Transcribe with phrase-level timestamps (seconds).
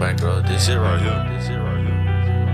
[0.00, 0.40] bankroll.
[0.40, 1.36] This shit right here.
[1.36, 2.49] This shit right here.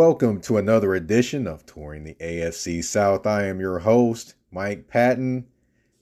[0.00, 3.26] Welcome to another edition of Touring the AFC South.
[3.26, 5.46] I am your host, Mike Patton.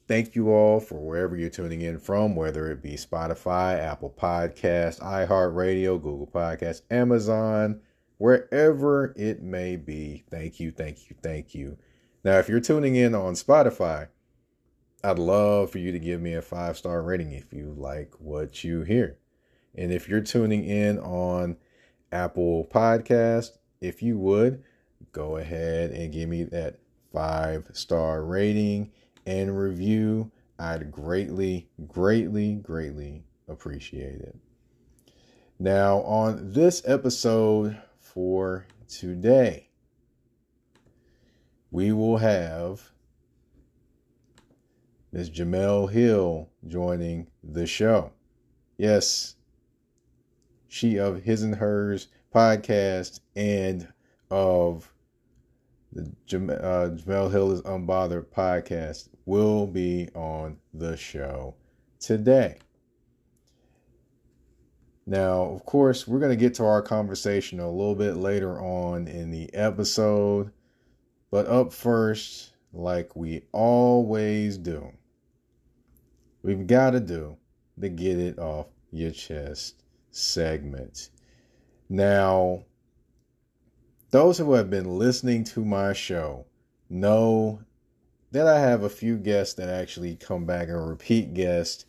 [0.06, 5.00] Thank you all for wherever you're tuning in from, whether it be Spotify, Apple Podcast,
[5.00, 7.80] iHeartRadio, Google Podcast, Amazon,
[8.18, 10.22] wherever it may be.
[10.30, 11.76] Thank you, thank you, thank you.
[12.22, 14.06] Now, if you're tuning in on Spotify,
[15.02, 18.62] I'd love for you to give me a five star rating if you like what
[18.62, 19.18] you hear.
[19.74, 21.56] And if you're tuning in on
[22.12, 24.62] Apple Podcast, if you would
[25.12, 26.78] go ahead and give me that
[27.12, 28.90] five star rating
[29.26, 34.36] and review, I'd greatly, greatly, greatly appreciate it.
[35.58, 39.68] Now, on this episode for today,
[41.70, 42.90] we will have
[45.12, 45.30] Ms.
[45.30, 48.12] Jemele Hill joining the show.
[48.76, 49.36] Yes,
[50.68, 53.88] she of His and Hers podcast and
[54.30, 54.92] of
[55.92, 61.54] the Jam- uh, Jemele Hill is Unbothered podcast will be on the show
[61.98, 62.56] today.
[65.06, 69.08] Now, of course, we're going to get to our conversation a little bit later on
[69.08, 70.52] in the episode,
[71.30, 74.92] but up first, like we always do,
[76.42, 77.38] we've got to do
[77.78, 81.08] the get it off your chest segment.
[81.88, 82.64] Now,
[84.10, 86.46] those who have been listening to my show
[86.90, 87.60] know
[88.30, 91.86] that I have a few guests that actually come back and repeat guests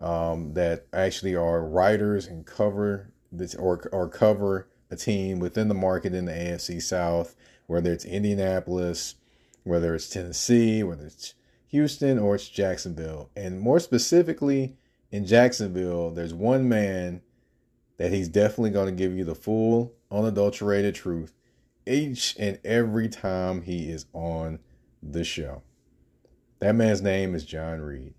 [0.00, 5.74] um, that actually are writers and cover this or or cover a team within the
[5.74, 7.36] market in the AFC South,
[7.66, 9.16] whether it's Indianapolis,
[9.64, 11.34] whether it's Tennessee, whether it's
[11.68, 14.76] Houston or it's Jacksonville, and more specifically
[15.10, 17.20] in Jacksonville, there's one man
[17.98, 21.34] that he's definitely going to give you the full, unadulterated truth
[21.86, 24.58] each and every time he is on
[25.02, 25.62] the show.
[26.60, 28.14] That man's name is John Reid.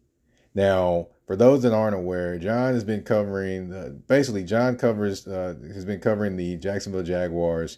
[0.55, 5.85] Now, for those that aren't aware, John has been covering basically John covers uh, has
[5.85, 7.77] been covering the Jacksonville Jaguars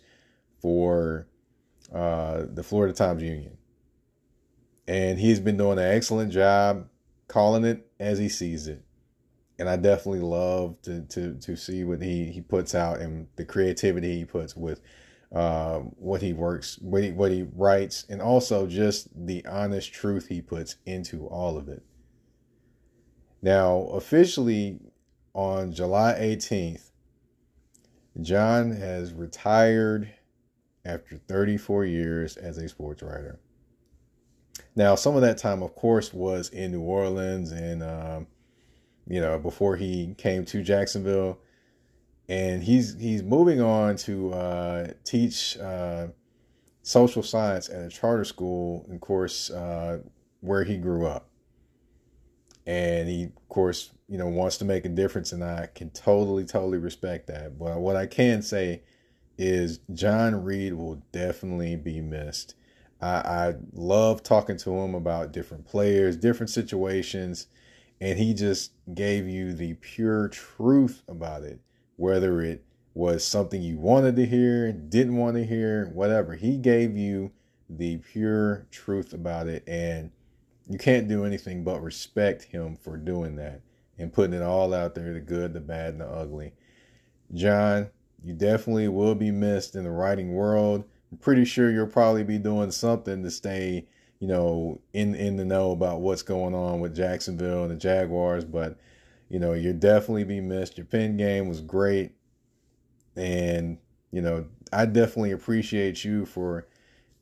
[0.62, 1.28] for
[1.94, 3.58] uh, the Florida Times Union,
[4.88, 6.88] and he's been doing an excellent job
[7.28, 8.84] calling it as he sees it
[9.62, 13.46] and I definitely love to to to see what he he puts out and the
[13.46, 14.82] creativity he puts with
[15.32, 20.28] uh, what he works, what he what he writes, and also just the honest truth
[20.28, 21.84] he puts into all of it.
[23.44, 24.80] Now, officially
[25.36, 26.90] on July 18th,
[28.20, 30.12] John has retired
[30.84, 33.40] after 34 years as a sports writer.
[34.76, 37.84] Now, some of that time, of course, was in New Orleans and.
[37.84, 38.28] Um,
[39.12, 41.40] you know, before he came to Jacksonville.
[42.30, 46.08] And he's he's moving on to uh, teach uh,
[46.82, 50.00] social science at a charter school, of course, uh,
[50.40, 51.28] where he grew up.
[52.66, 56.46] And he, of course, you know, wants to make a difference, and I can totally,
[56.46, 57.60] totally respect that.
[57.60, 58.84] But what I can say
[59.38, 62.56] is John Reid will definitely be missed.
[63.02, 67.48] I, I love talking to him about different players, different situations
[68.02, 71.62] and he just gave you the pure truth about it
[72.02, 76.34] whether it was something you wanted to hear didn't want to hear whatever.
[76.34, 77.32] He gave you
[77.70, 80.10] the pure truth about it and
[80.68, 83.62] you can't do anything but respect him for doing that
[84.00, 86.54] and putting it all out there the good the bad and the ugly.
[87.36, 87.92] John
[88.24, 90.84] you definitely will be missed in the writing world.
[91.12, 93.88] I'm pretty sure you'll probably be doing something to stay
[94.22, 98.46] you know, in in the know about what's going on with Jacksonville and the Jaguars,
[98.46, 98.78] but
[99.29, 100.78] you know, you'll definitely be missed.
[100.78, 102.12] Your pen game was great,
[103.16, 103.79] and
[104.12, 106.68] you know, I definitely appreciate you for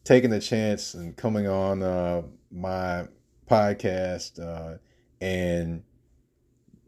[0.04, 3.08] taking the chance and coming on uh, my
[3.50, 4.78] podcast uh,
[5.22, 5.82] and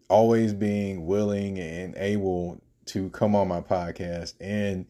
[0.10, 4.86] always being willing and able to come on my podcast and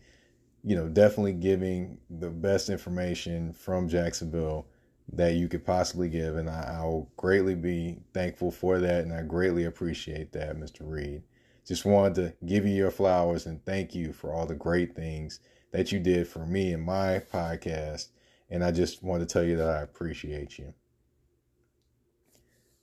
[0.63, 4.65] you know definitely giving the best information from Jacksonville
[5.13, 6.37] that you could possibly give.
[6.37, 9.03] And I, I'll greatly be thankful for that.
[9.03, 10.81] And I greatly appreciate that, Mr.
[10.81, 11.23] Reid.
[11.67, 15.39] Just wanted to give you your flowers and thank you for all the great things
[15.71, 18.07] that you did for me and my podcast
[18.49, 20.73] And I just want to tell you that I appreciate you.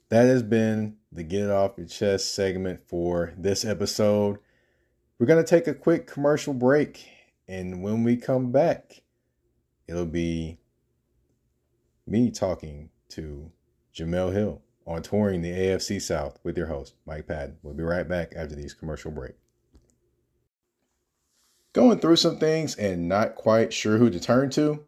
[0.08, 4.38] That has been the Get It Off Your Chest segment for this episode.
[5.18, 7.06] We're going to take a quick commercial break.
[7.46, 9.02] And when we come back,
[9.86, 10.58] it'll be
[12.08, 13.50] me talking to
[13.94, 17.58] Jemele Hill on touring the AFC South with your host, Mike Patton.
[17.62, 19.34] We'll be right back after these commercial break.
[21.72, 24.84] Going through some things and not quite sure who to turn to?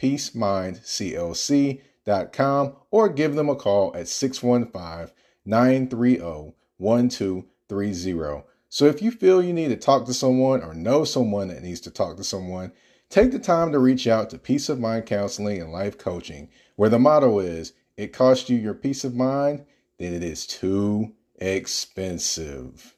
[0.00, 5.14] www.peacemindclc.com or give them a call at 615
[5.44, 8.44] 930 1230.
[8.68, 11.80] So if you feel you need to talk to someone or know someone that needs
[11.82, 12.72] to talk to someone,
[13.08, 16.90] take the time to reach out to Peace of Mind Counseling and Life Coaching, where
[16.90, 19.64] the motto is it costs you your peace of mind,
[19.98, 22.93] then it is too expensive.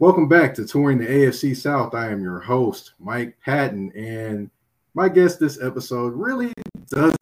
[0.00, 1.92] Welcome back to Touring the AFC South.
[1.92, 4.48] I am your host, Mike Patton, and
[4.94, 6.52] my guest this episode really
[6.86, 7.16] doesn't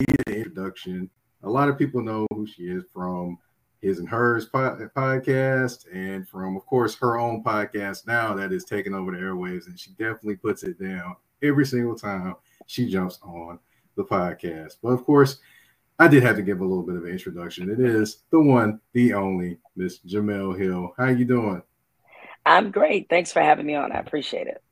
[0.00, 1.10] need an introduction.
[1.42, 3.36] A lot of people know who she is from
[3.82, 8.94] his and hers podcast and from, of course, her own podcast now that is taking
[8.94, 9.66] over the airwaves.
[9.66, 13.58] And she definitely puts it down every single time she jumps on
[13.94, 14.76] the podcast.
[14.82, 15.40] But of course,
[15.98, 17.68] I did have to give a little bit of an introduction.
[17.68, 20.94] It is the one, the only Miss Jemele Hill.
[20.96, 21.60] How you doing?
[22.46, 23.08] I'm great.
[23.10, 23.90] Thanks for having me on.
[23.90, 24.62] I appreciate it.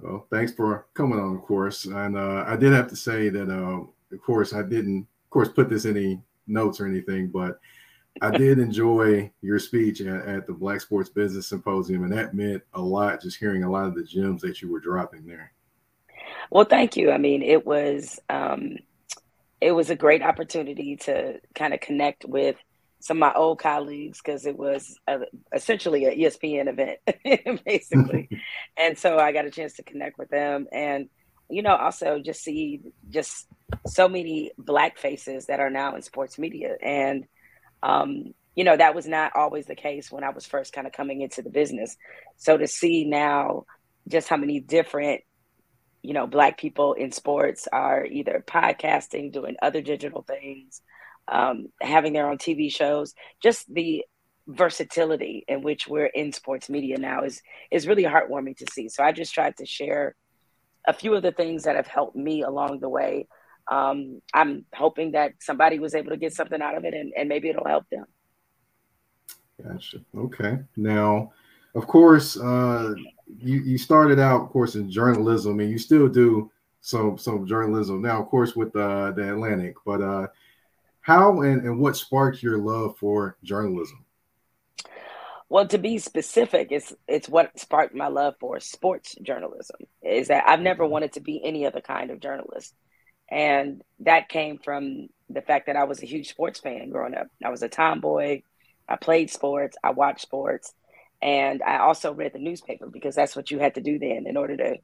[0.00, 1.84] Well, thanks for coming on, of course.
[1.84, 3.84] And uh, I did have to say that, uh,
[4.14, 7.60] of course, I didn't, of course, put this in any notes or anything, but
[8.20, 12.64] I did enjoy your speech at, at, the Black Sports Business Symposium, and that meant
[12.74, 13.22] a lot.
[13.22, 15.52] Just hearing a lot of the gems that you were dropping there.
[16.50, 17.12] Well, thank you.
[17.12, 18.76] I mean, it was um,
[19.60, 22.56] it was a great opportunity to kind of connect with
[23.02, 25.20] some of my old colleagues because it was a,
[25.52, 28.28] essentially an ESPN event, basically.
[28.76, 31.08] and so I got a chance to connect with them and,
[31.50, 33.48] you know, also just see just
[33.88, 36.76] so many black faces that are now in sports media.
[36.80, 37.26] And,
[37.82, 40.92] um, you know, that was not always the case when I was first kind of
[40.92, 41.96] coming into the business.
[42.36, 43.64] So to see now
[44.06, 45.22] just how many different,
[46.02, 50.82] you know, black people in sports are either podcasting, doing other digital things,
[51.28, 54.04] um, having their own TV shows, just the
[54.48, 57.40] versatility in which we're in sports media now is
[57.70, 58.88] is really heartwarming to see.
[58.88, 60.14] So I just tried to share
[60.86, 63.28] a few of the things that have helped me along the way.
[63.70, 67.28] Um, I'm hoping that somebody was able to get something out of it and, and
[67.28, 68.06] maybe it'll help them.
[69.62, 70.00] Gotcha.
[70.16, 70.58] Okay.
[70.76, 71.32] Now,
[71.74, 72.94] of course, uh,
[73.38, 78.02] you, you started out, of course, in journalism and you still do some some journalism
[78.02, 79.76] now, of course, with uh, the Atlantic.
[79.86, 80.26] But uh,
[81.02, 84.04] how and, and what sparked your love for journalism?
[85.48, 89.76] Well, to be specific, it's it's what sparked my love for sports journalism.
[90.00, 92.74] Is that I've never wanted to be any other kind of journalist,
[93.30, 97.26] and that came from the fact that I was a huge sports fan growing up.
[97.44, 98.42] I was a tomboy.
[98.88, 99.76] I played sports.
[99.84, 100.72] I watched sports,
[101.20, 104.38] and I also read the newspaper because that's what you had to do then in
[104.38, 104.76] order to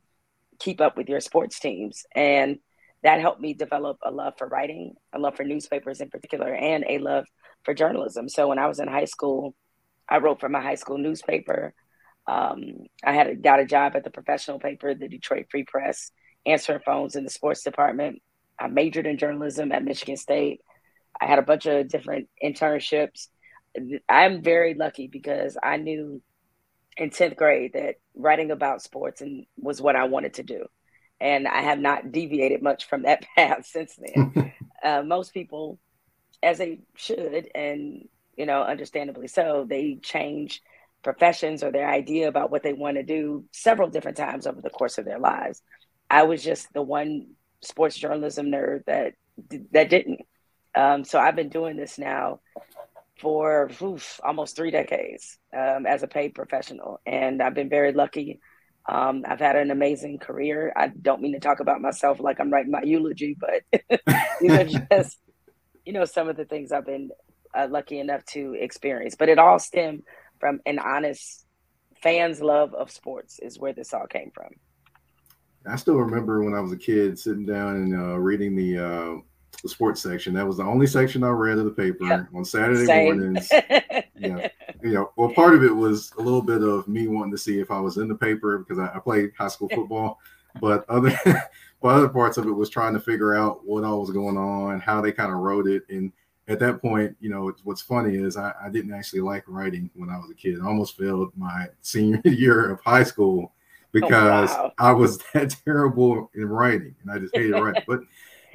[0.59, 2.05] keep up with your sports teams.
[2.15, 2.59] And
[3.03, 6.85] that helped me develop a love for writing, a love for newspapers in particular, and
[6.89, 7.27] a love
[7.65, 8.29] for journalism.
[8.29, 9.55] So when I was in high school,
[10.09, 11.75] I wrote for my high school newspaper.
[12.27, 16.11] Um, I had got a job at the professional paper, the Detroit Free Press,
[16.45, 18.21] answering phones in the sports department.
[18.59, 20.61] I majored in journalism at Michigan State.
[21.21, 23.29] I had a bunch of different internships.
[24.09, 26.21] I'm very lucky because I knew
[26.97, 30.67] in 10th grade that writing about sports and was what I wanted to do
[31.21, 34.53] and I have not deviated much from that path since then.
[34.83, 35.79] uh, most people,
[36.43, 40.63] as they should, and you know, understandably so, they change
[41.03, 44.71] professions or their idea about what they want to do several different times over the
[44.71, 45.63] course of their lives.
[46.11, 49.15] I was just the one sports journalism nerd that
[49.73, 50.21] that didn't.
[50.75, 52.41] Um, so I've been doing this now
[53.21, 58.41] for oof, almost three decades um, as a paid professional, and I've been very lucky
[58.89, 60.73] Um, I've had an amazing career.
[60.75, 63.63] I don't mean to talk about myself like I'm writing my eulogy, but
[64.41, 65.19] these are just,
[65.85, 67.11] you know, some of the things I've been
[67.55, 69.15] uh, lucky enough to experience.
[69.15, 70.05] But it all stemmed
[70.41, 71.45] from an honest
[72.03, 74.53] fans' love of sports, is where this all came from.
[75.67, 79.15] I still remember when I was a kid sitting down and uh, reading the uh,
[79.63, 80.35] the sports section.
[80.35, 82.29] That was the only section I read of the paper Yep.
[82.35, 83.19] on Saturday Same.
[83.19, 83.51] mornings.
[84.21, 84.49] Yeah.
[84.83, 87.61] You know, well, part of it was a little bit of me wanting to see
[87.61, 90.19] if I was in the paper because I, I played high school football,
[90.61, 91.17] but other
[91.81, 94.81] but other parts of it was trying to figure out what all was going on,
[94.81, 96.13] how they kind of wrote it, and
[96.49, 99.89] at that point, you know, it's- what's funny is I, I didn't actually like writing
[99.95, 100.59] when I was a kid.
[100.61, 103.53] I almost failed my senior year of high school oh,
[103.93, 104.73] because wow.
[104.79, 107.83] I was that terrible in writing and I just hated writing.
[107.87, 108.01] But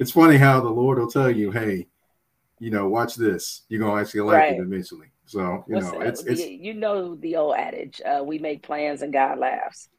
[0.03, 1.87] it's funny how the Lord will tell you, hey,
[2.59, 3.63] you know, watch this.
[3.69, 4.53] You're gonna actually like Right.
[4.53, 5.07] it eventually.
[5.25, 8.61] So, you What's know, the- it's it's you know the old adage, uh, we make
[8.61, 9.89] plans and God laughs.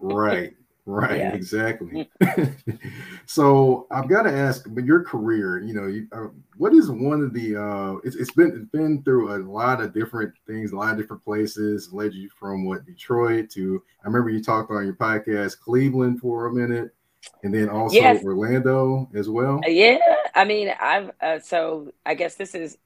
[0.00, 0.52] right,
[0.86, 1.32] right, Yeah.
[1.32, 2.10] exactly.
[3.26, 6.26] so I've got to ask, but your career, you know, you, uh,
[6.56, 7.56] what is one of the?
[7.56, 10.98] uh it's, it's been it's been through a lot of different things, a lot of
[10.98, 11.92] different places.
[11.92, 16.46] Led you from what Detroit to I remember you talked on your podcast Cleveland for
[16.46, 16.94] a minute,
[17.42, 18.24] and then also Yes.
[18.24, 19.60] Orlando as well.
[19.64, 19.98] Uh, Yeah,
[20.34, 22.76] I mean, I've uh, so I guess this is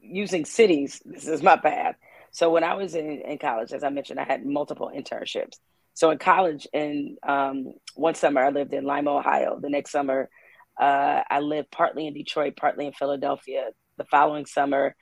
[0.00, 1.00] using cities.
[1.04, 1.96] This is my path.
[2.30, 5.58] So when I was in, in college, as I mentioned, I had multiple internships.
[5.94, 9.58] So in college, in um, one summer, I lived in Lima, Ohio.
[9.60, 10.28] The next summer,
[10.80, 13.70] uh, I lived partly in Detroit, partly in Philadelphia.
[13.96, 14.94] The following summer,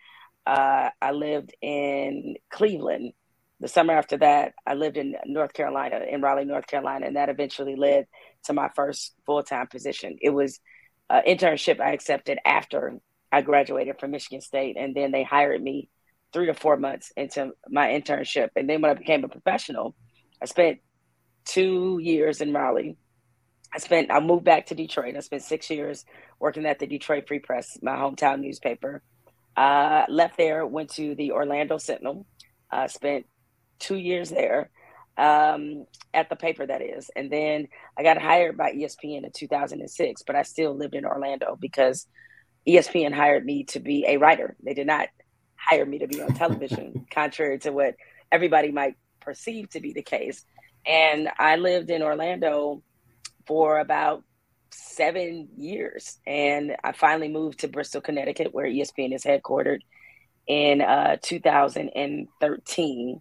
[0.46, 3.12] uh, I lived in Cleveland.
[3.60, 7.28] The summer after that, I lived in North Carolina, in Raleigh, North Carolina, and that
[7.28, 8.06] eventually led
[8.46, 10.16] to my first full time position.
[10.20, 10.60] It was
[11.08, 12.98] uh, internship I accepted after
[13.30, 15.90] I graduated from Michigan State, and then they hired me
[16.32, 18.50] three or four months into my internship.
[18.56, 19.94] And then when I became a professional,
[20.40, 20.78] I spent
[21.44, 22.96] two years in Raleigh.
[23.74, 25.16] I spent I moved back to Detroit.
[25.16, 26.04] I spent six years
[26.40, 29.02] working at the Detroit Free Press, my hometown newspaper.
[29.56, 32.26] Uh, left there, went to the Orlando Sentinel.
[32.70, 33.26] Uh, spent
[33.78, 34.70] two years there
[35.16, 37.68] um, at the paper, that is, and then
[37.98, 42.06] I got hired by ESPN in 2006, but I still lived in Orlando because
[42.66, 44.56] ESPN hired me to be a writer.
[44.62, 45.08] They did not
[45.56, 47.94] hire me to be on television, contrary to what
[48.30, 50.44] everybody might perceive to be the case.
[50.86, 52.82] And I lived in Orlando
[53.46, 54.24] for about
[54.70, 56.18] seven years.
[56.26, 59.80] And I finally moved to Bristol, Connecticut, where ESPN is headquartered
[60.46, 63.20] in uh, 2013.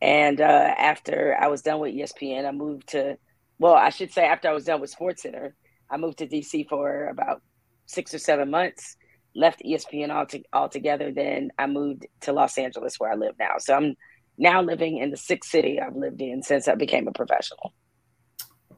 [0.00, 3.16] And uh, after I was done with ESPN, I moved to,
[3.58, 5.52] well, I should say after I was done with SportsCenter,
[5.90, 7.42] I moved to DC for about
[7.86, 8.96] six or seven months,
[9.34, 11.12] left ESPN alto- altogether.
[11.12, 13.54] Then I moved to Los Angeles, where I live now.
[13.58, 13.94] So I'm
[14.36, 17.72] now living in the sixth city I've lived in since I became a professional.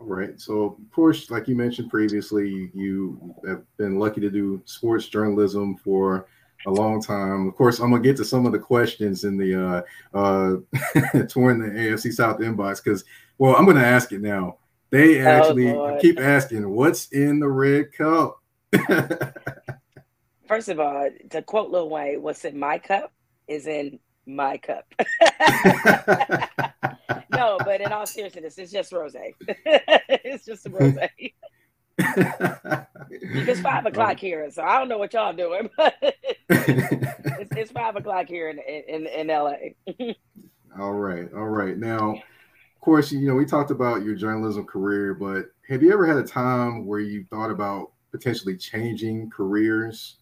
[0.00, 0.40] All right.
[0.40, 5.76] So, of course, like you mentioned previously, you have been lucky to do sports journalism
[5.76, 6.28] for
[6.66, 7.48] a long time.
[7.48, 9.84] Of course, I'm gonna get to some of the questions in the
[10.14, 10.56] uh, uh,
[11.28, 13.04] touring the AFC South inbox because,
[13.38, 14.58] well, I'm gonna ask it now.
[14.90, 16.00] They actually Lord.
[16.00, 18.40] keep asking, "What's in the red cup?"
[20.48, 23.12] First of all, to quote Lil Wayne, what's in my cup
[23.46, 24.86] is in my cup.
[27.32, 29.14] no, but in all seriousness, it's just rose.
[29.46, 30.96] it's just rose.
[31.98, 35.94] It's five o'clock here, so I don't know what y'all doing, but
[36.48, 39.54] it's, it's five o'clock here in in, in LA.
[40.78, 41.76] All right, all right.
[41.76, 46.06] Now, of course, you know we talked about your journalism career, but have you ever
[46.06, 50.18] had a time where you thought about potentially changing careers?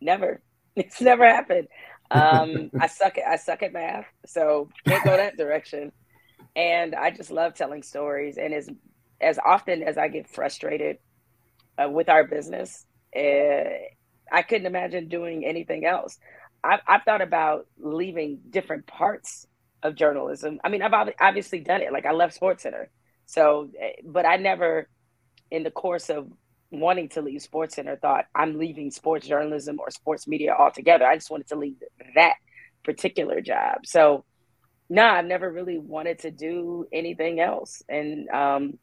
[0.00, 0.40] Never.
[0.76, 1.68] It's never happened.
[2.10, 5.92] Um, I suck at I suck at math, so can't go that direction.
[6.56, 8.38] And I just love telling stories.
[8.38, 8.70] And as
[9.20, 10.98] as often as I get frustrated
[11.82, 12.84] uh, with our business,
[13.16, 13.70] uh,
[14.30, 16.18] I couldn't imagine doing anything else.
[16.62, 19.46] I've, I've thought about leaving different parts
[19.82, 20.60] of journalism.
[20.64, 21.92] I mean, I've ob- obviously done it.
[21.92, 22.86] Like I left SportsCenter,
[23.26, 24.88] so eh, but I never,
[25.50, 26.30] in the course of
[26.70, 31.06] wanting to leave Sports Center thought I'm leaving sports journalism or sports media altogether.
[31.06, 31.76] I just wanted to leave
[32.14, 32.34] that
[32.84, 33.86] particular job.
[33.86, 34.24] So
[34.90, 37.82] no, I've never really wanted to do anything else.
[37.88, 38.78] And um,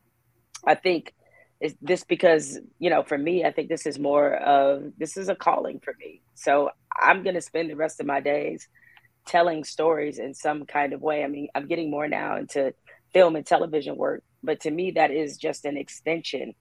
[0.66, 1.14] I think
[1.62, 5.30] it's this because, you know, for me, I think this is more of this is
[5.30, 6.22] a calling for me.
[6.36, 6.70] So
[7.00, 8.68] I'm gonna spend the rest of my days
[9.28, 11.24] telling stories in some kind of way.
[11.24, 12.74] I mean, I'm getting more now into
[13.14, 16.54] film and television work, but to me that is just an extension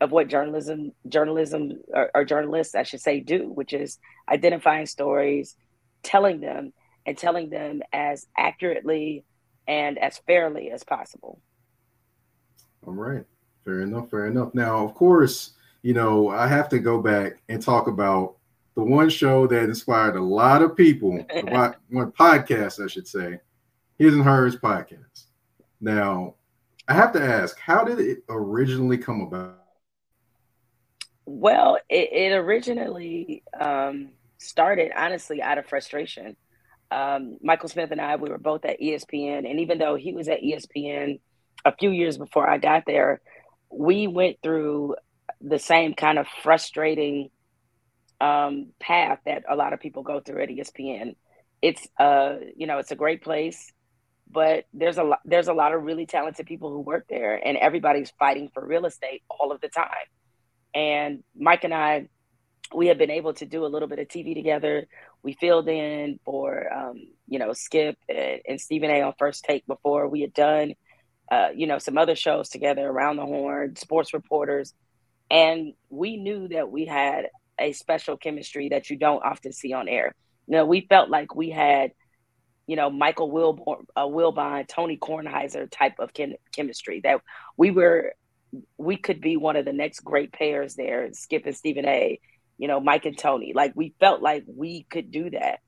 [0.00, 3.98] of what journalism journalism or, or, journalists i should say do which is
[4.30, 5.56] identifying stories
[6.04, 6.72] telling them
[7.04, 9.24] and telling them as accurately
[9.66, 11.40] and as fairly as possible
[12.86, 13.24] All right.
[13.68, 14.08] Fair enough.
[14.08, 14.54] Fair enough.
[14.54, 15.50] Now, of course,
[15.82, 18.36] you know, I have to go back and talk about
[18.74, 21.18] the one show that inspired a lot of people,
[21.90, 23.40] one podcast, I should say,
[23.98, 25.24] His and Hers podcast.
[25.82, 26.36] Now,
[26.88, 29.58] I have to ask, how did it originally come about?
[31.26, 36.38] Well, it, it originally um, started honestly out of frustration.
[36.90, 40.26] Um, Michael Smith and I, we were both at ESPN, and even though he was
[40.28, 41.20] at ESPN
[41.64, 43.20] a few years before I got there,
[43.70, 44.96] we went through
[45.40, 47.30] the same kind of frustrating
[48.20, 51.14] um, path that a lot of people go through at ESPN.
[51.62, 53.72] It's uh, you know, it's a great place,
[54.30, 57.56] but there's a lot there's a lot of really talented people who work there, and
[57.56, 59.88] everybody's fighting for real estate all of the time.
[60.74, 62.08] And Mike and I,
[62.74, 64.86] we have been able to do a little bit of TV together.
[65.22, 69.66] We filled in for, um, you know, Skip and, and, Stephen A on First Take
[69.66, 70.74] before we had done,
[71.30, 74.74] uh, you know, some other shows together around the horn, sports reporters.
[75.30, 77.26] And we knew that we had
[77.58, 80.14] a special chemistry that you don't often see on air.
[80.46, 81.92] You know, we felt like we had,
[82.66, 87.20] you know, Michael Wilbon, uh, Wilbon, Tony Kornheiser type of chem- chemistry that
[87.56, 88.14] we were
[88.78, 92.18] we could be one of the next great pairs there, Skip and Stephen A,
[92.56, 93.52] you know, Mike and Tony.
[93.54, 95.60] Like we felt like we could do that.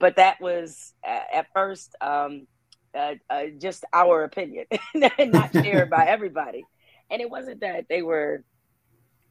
[0.00, 2.48] But that was at first um,
[2.94, 6.64] uh, uh, just our opinion, not shared by everybody.
[7.10, 8.44] And it wasn't that they were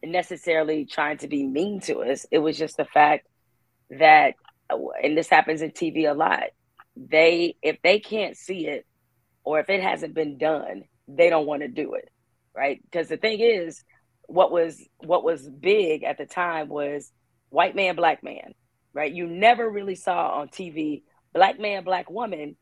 [0.03, 2.25] necessarily trying to be mean to us.
[2.31, 3.27] It was just the fact
[3.89, 4.35] that,
[4.69, 6.45] and this happens in TV a lot,
[6.95, 8.85] they, if they can't see it
[9.43, 12.09] or if it hasn't been done, they don't want to do it
[12.59, 12.81] right?
[12.83, 13.83] Because the thing is,
[14.27, 17.11] what was what was big at the time was
[17.49, 18.53] white man, black man,
[18.93, 19.11] right?
[19.11, 22.55] You never really saw on TV black man, black woman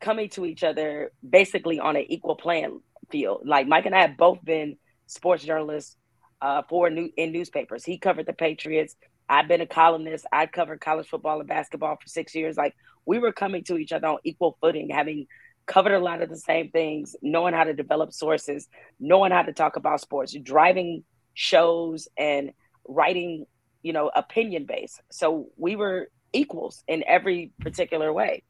[0.00, 3.42] coming to each other basically on an equal playing field.
[3.44, 4.76] Like Mike and I have both been
[5.06, 5.96] sports journalists
[6.40, 7.84] uh, for new in newspapers.
[7.84, 8.94] He covered the Patriots.
[9.28, 10.26] I've been a columnist.
[10.32, 12.56] I covered college football and basketball for six years.
[12.56, 12.74] Like
[13.06, 15.26] we were coming to each other on equal footing, having
[15.66, 19.52] covered a lot of the same things, knowing how to develop sources, knowing how to
[19.52, 22.52] talk about sports, driving shows and
[22.86, 23.44] writing,
[23.82, 25.00] you know, opinion based.
[25.10, 28.42] So we were equals in every particular way.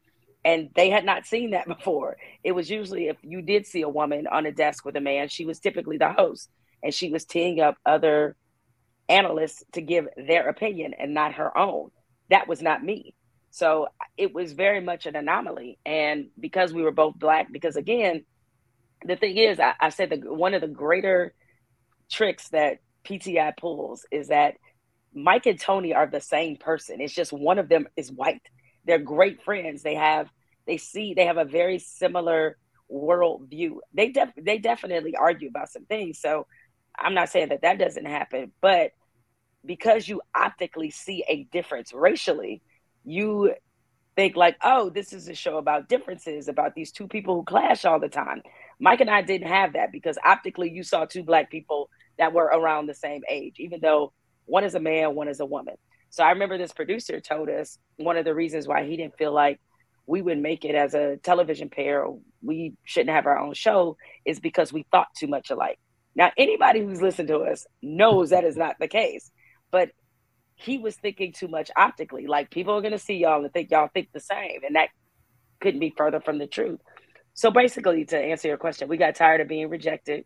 [0.45, 2.17] And they had not seen that before.
[2.43, 5.27] It was usually if you did see a woman on a desk with a man,
[5.29, 6.49] she was typically the host
[6.83, 8.35] and she was teeing up other
[9.09, 11.89] analysts to give their opinion and not her own.
[12.29, 13.15] That was not me.
[13.51, 15.79] So it was very much an anomaly.
[15.85, 18.23] And because we were both black, because again,
[19.03, 21.33] the thing is, I, I said that one of the greater
[22.11, 24.55] tricks that PTI pulls is that
[25.13, 27.01] Mike and Tony are the same person.
[27.01, 28.41] It's just one of them is white.
[28.89, 29.83] They're great friends.
[29.83, 30.31] They have
[30.65, 33.81] they see they have a very similar world view.
[33.93, 36.19] They def, they definitely argue about some things.
[36.19, 36.47] So
[36.97, 38.93] I'm not saying that that doesn't happen, but
[39.63, 42.63] because you optically see a difference racially,
[43.05, 43.53] you
[44.15, 47.85] think like, oh, this is a show about differences, about these two people who clash
[47.85, 48.41] all the time.
[48.79, 52.45] Mike and I didn't have that because optically you saw two black people that were
[52.45, 54.13] around the same age, even though
[54.45, 55.75] one is a man, one is a woman.
[56.09, 59.33] So I remember this producer told us one of the reasons why he didn't feel
[59.33, 59.59] like
[60.07, 62.07] we would make it as a television pair,
[62.41, 63.95] we shouldn't have our own show,
[64.25, 65.77] is because we thought too much alike.
[66.15, 69.31] Now, anybody who's listened to us knows that is not the case.
[69.71, 69.91] But
[70.55, 72.27] he was thinking too much optically.
[72.27, 74.89] Like people are gonna see y'all and think y'all think the same, and that
[75.61, 76.79] couldn't be further from the truth.
[77.33, 80.25] So basically, to answer your question, we got tired of being rejected,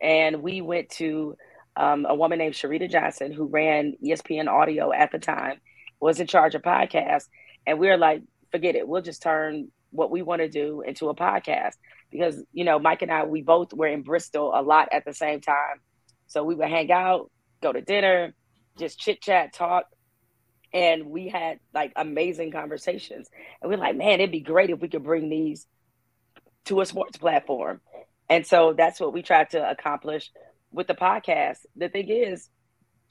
[0.00, 1.36] and we went to
[1.76, 5.60] um, a woman named Sharita Johnson who ran ESPN Audio at the time,
[6.00, 7.28] was in charge of podcasts,
[7.66, 11.08] and we were like, forget it, we'll just turn what we want to do into
[11.08, 11.74] a podcast
[12.10, 15.14] because you know Mike and I we both were in Bristol a lot at the
[15.14, 15.80] same time,
[16.26, 17.30] so we would hang out,
[17.62, 18.34] go to dinner
[18.76, 19.86] just chit chat, talk.
[20.72, 23.28] And we had like amazing conversations.
[23.60, 25.66] And we're like, man, it'd be great if we could bring these
[26.66, 27.80] to a sports platform.
[28.28, 30.30] And so that's what we tried to accomplish
[30.76, 31.60] with the podcast.
[31.74, 32.50] The thing is,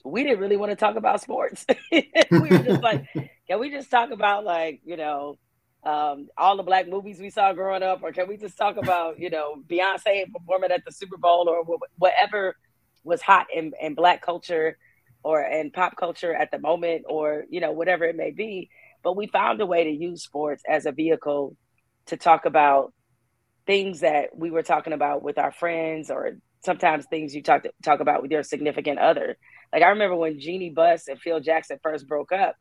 [0.06, 1.66] we didn't really want to talk about sports.
[1.92, 3.06] we were just like,
[3.48, 5.40] can we just talk about like, you know,
[5.84, 9.20] um, all the black movies we saw growing up, or can we just talk about,
[9.20, 11.66] you know, Beyonce performing at the Super Bowl or
[11.98, 12.56] whatever
[13.04, 14.78] was hot in, in black culture
[15.24, 18.70] or in pop culture at the moment or you know whatever it may be
[19.04, 21.56] but we found a way to use sports as a vehicle
[22.06, 22.94] to talk about
[23.66, 27.72] things that we were talking about with our friends or sometimes things you talk to,
[27.84, 29.38] talk about with your significant other
[29.74, 32.56] like i remember when Jeanie buss and phil jackson first broke up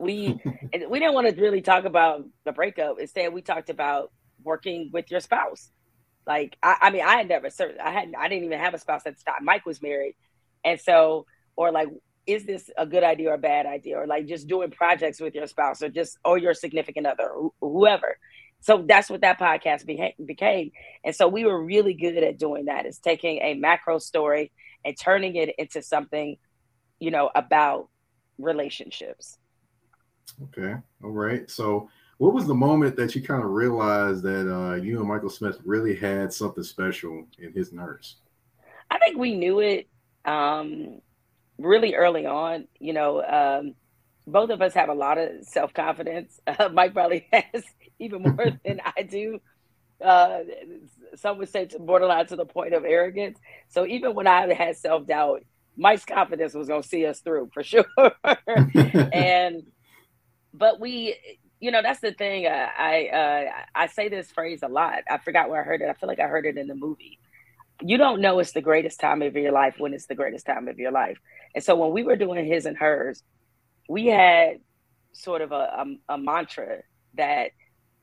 [0.00, 0.40] we
[0.72, 4.12] and we didn't want to really talk about the breakup instead we talked about
[4.44, 5.70] working with your spouse
[6.26, 7.78] Like I, I mean, I had never served.
[7.78, 8.14] I hadn't.
[8.16, 9.44] I didn't even have a spouse at the time.
[9.44, 10.14] Mike was married,
[10.64, 11.88] and so or like,
[12.26, 15.34] is this a good idea or a bad idea, or like just doing projects with
[15.34, 18.18] your spouse or just or your significant other, or whoever.
[18.62, 20.70] So that's what that podcast beha- became,
[21.04, 22.86] and so we were really good at doing that.
[22.86, 24.52] Is taking a macro story
[24.84, 26.36] and turning it into something,
[26.98, 27.88] you know, about
[28.38, 29.38] relationships.
[30.44, 30.74] Okay.
[31.02, 31.50] All right.
[31.50, 35.28] So, what was the moment that you kind of realized that uh, you and Michael
[35.28, 38.16] Smith really had something special in His and Hers?
[38.90, 39.88] I think we knew it
[40.24, 41.00] um,
[41.58, 42.68] really early on.
[42.78, 43.74] You know, um,
[44.26, 46.40] both of us have a lot of self confidence.
[46.46, 47.64] Uh, Mike probably has
[47.98, 49.40] even more than I do.
[50.02, 50.40] Uh,
[51.14, 53.38] some would say to borderline to the point of arrogance.
[53.68, 55.44] So even when I had self doubt,
[55.76, 57.86] Mike's confidence was going to see us through for sure.
[59.12, 59.62] and
[60.52, 61.16] but we,
[61.60, 62.46] you know, that's the thing.
[62.46, 64.98] Uh, I uh, I say this phrase a lot.
[65.08, 65.88] I forgot where I heard it.
[65.88, 67.18] I feel like I heard it in the movie.
[67.80, 70.68] You don't know it's the greatest time of your life when it's the greatest time
[70.68, 71.18] of your life.
[71.54, 73.22] And so when we were doing his and hers,
[73.88, 74.58] we had
[75.12, 75.54] sort of a,
[76.08, 76.82] a, a mantra
[77.14, 77.50] that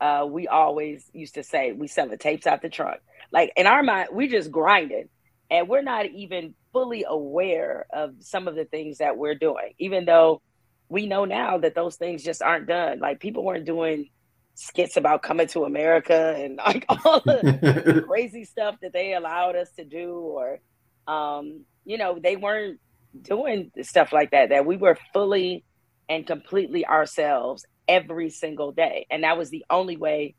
[0.02, 3.02] uh, we always used to say we sell the tapes out the trunk.
[3.32, 5.10] Like in our mind, we just grinded
[5.50, 10.06] and we're not even fully aware of some of the things that we're doing, even
[10.06, 10.42] though
[10.88, 13.00] we know now that those things just aren't done.
[13.00, 14.10] Like people weren't doing
[14.56, 19.72] skits about coming to America and like all the crazy stuff that they allowed us
[19.78, 20.60] to do, or
[21.08, 22.80] um, you know, they weren't
[23.22, 24.50] doing stuff like that.
[24.50, 25.64] That we were fully
[26.10, 30.36] and completely ourselves every single day, and that was the only way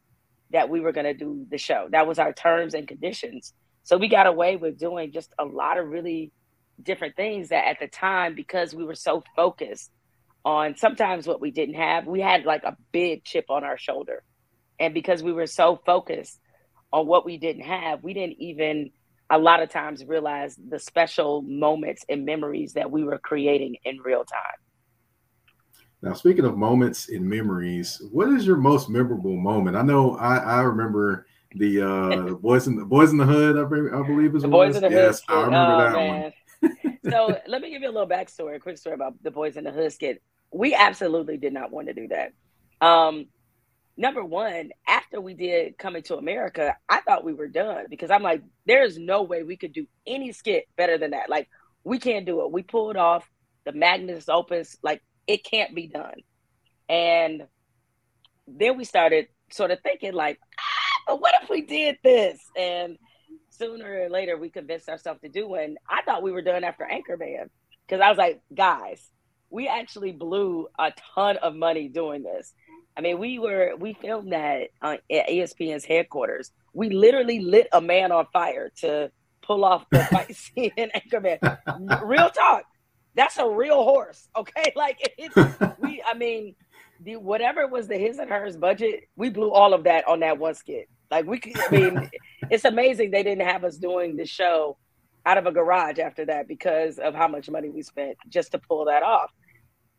[0.51, 1.89] that we were going to do the show.
[1.93, 3.55] That was our terms and conditions.
[3.85, 6.33] So we got away with doing just a lot of really
[6.83, 9.91] different things that at the time, because we were so focused
[10.45, 14.25] on sometimes what we didn't have, we had like a big chip on our shoulder.
[14.79, 16.41] And because we were so focused
[16.93, 18.91] on what we didn't have, we didn't even
[19.29, 23.99] a lot of times realize the special moments and memories that we were creating in
[23.99, 24.70] real time.
[26.03, 29.77] Now, speaking of moments and memories, what is your most memorable moment?
[29.77, 33.59] I know I, I remember the uh boys in the boys in the hood.
[33.59, 35.37] I, I believe is the boys in the yes, hood.
[35.37, 36.33] I remember oh, that man.
[36.63, 36.99] one.
[37.11, 39.65] so let me give you a little backstory, a quick story about the boys in
[39.65, 40.23] the hood skit.
[40.53, 42.33] We absolutely did not want to do that.
[42.85, 43.27] Um,
[43.97, 48.23] number one, after we did Coming to America, I thought we were done because I'm
[48.23, 51.29] like, there's no way we could do any skit better than that.
[51.29, 51.49] Like,
[51.85, 52.51] we can't do it.
[52.51, 53.29] We pulled off
[53.65, 56.21] the Magnus Opus, like it can't be done.
[56.89, 57.47] And
[58.49, 62.41] then we started sort of thinking, like, ah, but what if we did this?
[62.57, 62.99] And
[63.51, 65.77] sooner or later, we convinced ourselves to do one.
[65.89, 67.49] I thought we were done after Anchorman
[67.87, 69.09] because I was like, guys,
[69.51, 72.53] we actually blew a ton of money doing this.
[72.97, 76.51] I mean, we were we filmed that at ESPN's headquarters.
[76.75, 79.13] We literally lit a man on fire to
[79.43, 82.03] pull off the fight scene in Anchorman.
[82.03, 82.65] Real talk.
[83.15, 84.73] That's a real horse, okay?
[84.77, 85.35] Like it's
[85.81, 86.03] we.
[86.07, 86.55] I mean,
[87.01, 90.39] the whatever was the his and hers budget, we blew all of that on that
[90.39, 90.89] one skit.
[91.11, 91.59] Like we could.
[91.59, 92.11] I mean,
[92.51, 94.77] it's amazing they didn't have us doing the show
[95.27, 98.59] out of a garage after that because of how much money we spent just to
[98.59, 99.31] pull that off.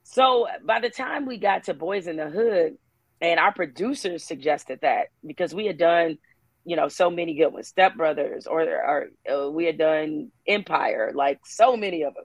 [0.03, 2.77] So by the time we got to Boys in the Hood,
[3.21, 6.17] and our producers suggested that because we had done,
[6.65, 11.11] you know, so many good ones, Step Brothers, or, or uh, we had done Empire,
[11.13, 12.23] like so many of them.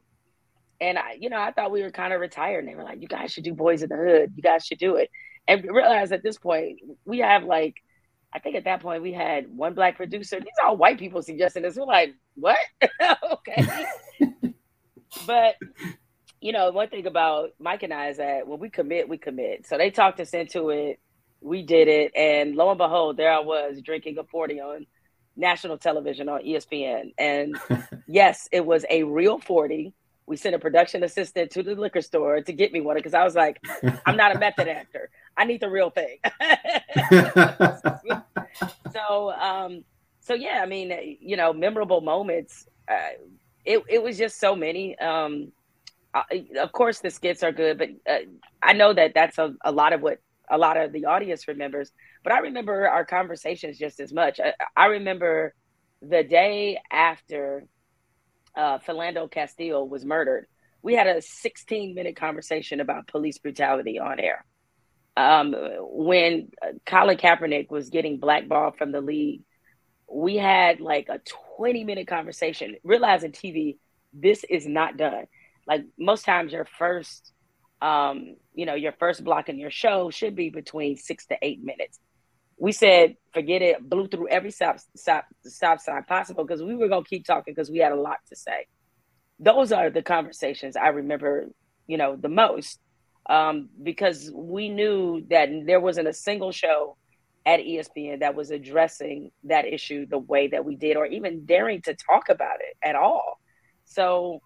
[0.80, 3.00] And I, you know, I thought we were kind of retired, and they were like,
[3.00, 4.32] "You guys should do Boys in the Hood.
[4.36, 5.10] You guys should do it."
[5.48, 7.76] And realize at this point we have like,
[8.34, 10.38] I think at that point we had one black producer.
[10.40, 11.76] These are all white people suggesting this.
[11.76, 12.58] We're like, "What?
[13.32, 13.86] okay."
[15.26, 15.56] but
[16.40, 19.66] you know, one thing about Mike and I is that when we commit, we commit.
[19.66, 21.00] So they talked us into it.
[21.40, 22.12] We did it.
[22.14, 24.86] And lo and behold, there I was drinking a 40 on
[25.36, 27.14] national television on ESPN.
[27.18, 27.56] And
[28.06, 29.92] yes, it was a real 40.
[30.26, 33.24] We sent a production assistant to the liquor store to get me one because I
[33.24, 33.60] was like,
[34.04, 35.10] I'm not a method actor.
[35.36, 36.18] I need the real thing.
[38.92, 39.84] so, um,
[40.20, 42.66] so yeah, I mean, you know, memorable moments.
[42.88, 43.10] Uh,
[43.64, 44.98] it, it was just so many.
[44.98, 45.52] Um,
[46.14, 46.22] uh,
[46.58, 48.20] of course the skits are good, but uh,
[48.62, 50.18] I know that that's a, a lot of what
[50.50, 51.92] a lot of the audience remembers.
[52.24, 54.40] But I remember our conversations just as much.
[54.40, 55.54] I, I remember
[56.00, 57.64] the day after
[58.56, 60.46] uh, Philando Castile was murdered,
[60.82, 64.44] we had a 16 minute conversation about police brutality on air.
[65.16, 66.50] Um, when
[66.84, 69.42] Colin Kaepernick was getting blackballed from the league,
[70.10, 71.20] we had like a
[71.56, 73.78] 20 minute conversation, realizing TV,
[74.12, 75.26] this is not done
[75.66, 77.32] like most times your first
[77.82, 81.62] um you know your first block in your show should be between six to eight
[81.62, 81.98] minutes
[82.58, 86.88] we said forget it, blew through every stop stop stop sign possible because we were
[86.88, 88.66] gonna keep talking because we had a lot to say.
[89.38, 91.48] Those are the conversations I remember,
[91.86, 92.80] you know, the most.
[93.28, 96.96] Um, because we knew that there wasn't a single show
[97.44, 101.82] at ESPN that was addressing that issue the way that we did, or even daring
[101.82, 103.38] to talk about it at all.
[103.84, 104.40] So,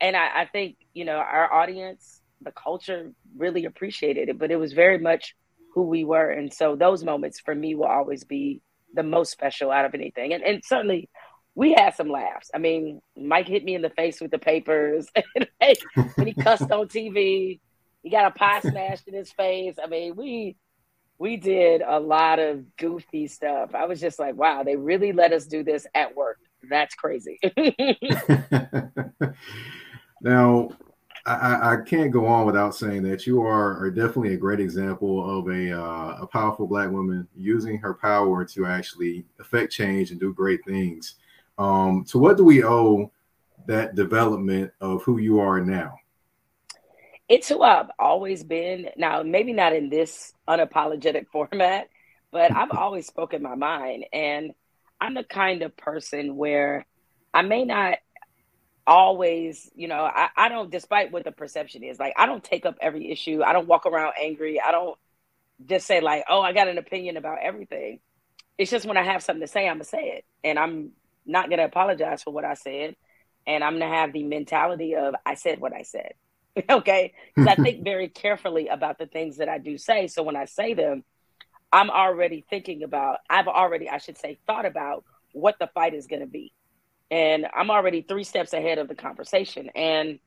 [0.00, 4.56] and I, I think, you know, our audience, the culture really appreciated it, but it
[4.56, 5.34] was very much
[5.74, 6.30] who we were.
[6.30, 8.62] And so those moments for me will always be
[8.94, 10.32] the most special out of anything.
[10.32, 11.10] And, and certainly
[11.56, 12.50] we had some laughs.
[12.54, 15.48] I mean, Mike hit me in the face with the papers and
[16.24, 17.60] he cussed on TV.
[18.02, 19.76] He got a pie smashed in his face.
[19.82, 20.56] I mean, we
[21.18, 23.74] we did a lot of goofy stuff.
[23.74, 26.38] I was just like, wow, they really let us do this at work.
[26.68, 27.38] That's crazy.
[30.20, 30.70] now,
[31.26, 35.38] I, I, can't go on without saying that you are, are definitely a great example
[35.38, 40.20] of a, uh, a powerful black woman using her power to actually affect change and
[40.20, 41.14] do great things.
[41.56, 43.10] Um, so, what do we owe
[43.66, 45.94] that development of who you are now?
[47.28, 48.90] It's who I've always been.
[48.96, 51.88] Now, maybe not in this unapologetic format,
[52.32, 54.04] but I've always spoken my mind.
[54.12, 54.52] And
[55.00, 56.86] I'm the kind of person where
[57.32, 57.98] I may not
[58.86, 62.66] always, you know, I, I don't, despite what the perception is, like, I don't take
[62.66, 63.42] up every issue.
[63.42, 64.60] I don't walk around angry.
[64.60, 64.98] I don't
[65.66, 68.00] just say, like, oh, I got an opinion about everything.
[68.58, 70.24] It's just when I have something to say, I'm going to say it.
[70.42, 70.90] And I'm
[71.26, 72.96] not going to apologize for what I said.
[73.46, 76.14] And I'm going to have the mentality of, I said what I said.
[76.70, 77.14] okay.
[77.34, 80.06] Because I think very carefully about the things that I do say.
[80.06, 81.04] So when I say them,
[81.72, 86.06] I'm already thinking about, I've already, I should say, thought about what the fight is
[86.06, 86.52] going to be.
[87.14, 89.70] And I'm already three steps ahead of the conversation.
[89.76, 90.18] And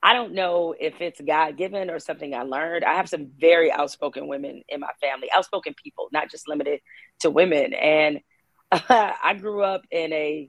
[0.00, 2.84] I don't know if it's God given or something I learned.
[2.84, 6.82] I have some very outspoken women in my family, outspoken people, not just limited
[7.20, 7.74] to women.
[7.74, 8.20] And
[8.70, 10.48] I grew up in a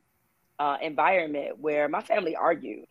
[0.60, 2.86] uh, environment where my family argued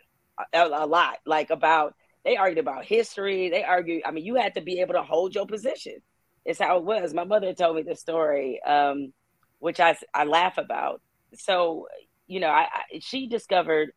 [0.52, 3.50] a, a lot, like about they argued about history.
[3.50, 4.02] They argued.
[4.04, 5.98] I mean, you had to be able to hold your position.
[6.44, 7.14] It's how it was.
[7.14, 9.12] My mother told me the story, um,
[9.60, 11.00] which I I laugh about.
[11.34, 11.86] So,
[12.26, 13.90] you know, I, I she discovered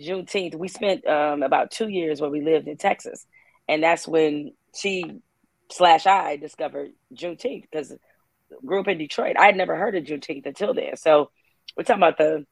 [0.00, 0.54] Juneteenth.
[0.54, 3.26] We spent um, about two years where we lived in Texas,
[3.68, 5.20] and that's when she
[5.70, 7.94] slash I discovered Juneteenth because
[8.64, 9.36] grew up in Detroit.
[9.38, 10.96] I had never heard of Juneteenth until then.
[10.96, 11.30] So
[11.76, 12.44] we're talking about the,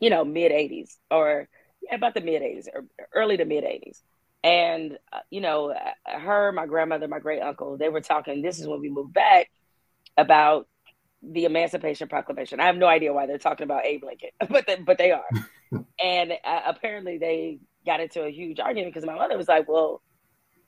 [0.00, 1.48] you know, mid '80s or
[1.82, 4.00] yeah, about the mid 80s or early to mid 80s.
[4.44, 8.42] And, uh, you know, uh, her, my grandmother, my great uncle, they were talking.
[8.42, 9.50] This is when we moved back
[10.16, 10.68] about
[11.22, 12.60] the Emancipation Proclamation.
[12.60, 15.24] I have no idea why they're talking about Abe Lincoln, but they, but they are.
[16.02, 20.02] and uh, apparently they got into a huge argument because my mother was like, well,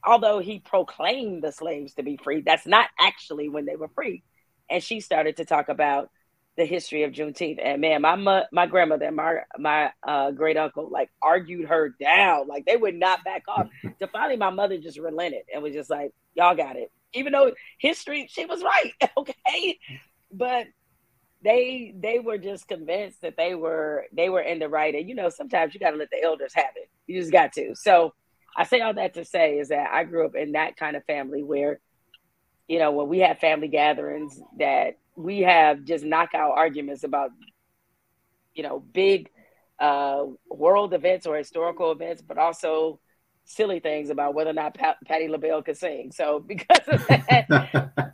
[0.05, 4.23] although he proclaimed the slaves to be free, that's not actually when they were free.
[4.71, 6.11] And she started to talk about
[6.57, 7.59] the history of Juneteenth.
[7.63, 12.47] And man, my my grandmother and my my uh, great uncle like argued her down.
[12.47, 13.69] Like they would not back off.
[13.99, 17.53] to finally, my mother just relented and was just like, "Y'all got it." Even though
[17.79, 18.93] history, she was right.
[19.17, 19.79] okay,
[20.37, 20.67] but
[21.43, 24.95] they they were just convinced that they were they were in the right.
[24.95, 26.89] And you know, sometimes you got to let the elders have it.
[27.07, 27.75] You just got to.
[27.75, 28.15] So
[28.57, 31.05] I say all that to say is that I grew up in that kind of
[31.05, 31.81] family where,
[32.69, 37.31] you know, when we had family gatherings that we have just knockout arguments about,
[38.55, 39.31] you know, big
[39.79, 43.01] uh, world events or historical events, but also
[43.45, 46.13] silly things about whether or not Pat- Patti LaBelle could sing.
[46.13, 48.14] So because of that,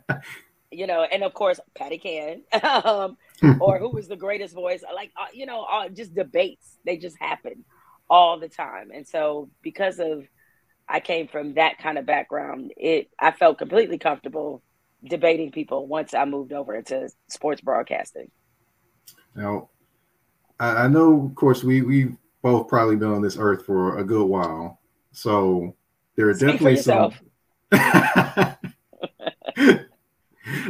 [0.71, 3.17] you know, and of course Patti can, um,
[3.59, 4.83] or who was the greatest voice?
[4.93, 6.77] Like uh, you know, uh, just debates.
[6.85, 7.65] They just happen
[8.09, 10.25] all the time, and so because of
[10.87, 14.61] I came from that kind of background, it I felt completely comfortable
[15.03, 18.29] debating people once I moved over into sports broadcasting.
[19.35, 19.69] Now,
[20.59, 24.03] I, I know, of course, we we both probably been on this earth for a
[24.03, 24.79] good while,
[25.11, 25.75] so
[26.15, 27.13] there are Speak definitely some.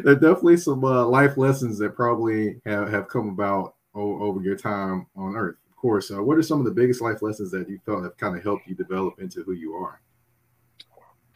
[0.04, 4.42] there are definitely some uh, life lessons that probably have, have come about o- over
[4.42, 5.58] your time on Earth.
[5.70, 8.18] Of course, uh, what are some of the biggest life lessons that you felt have
[8.18, 10.02] kind of helped you develop into who you are?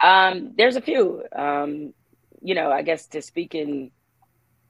[0.01, 1.23] Um, there's a few.
[1.35, 1.93] Um,
[2.41, 3.91] you know, I guess to speak in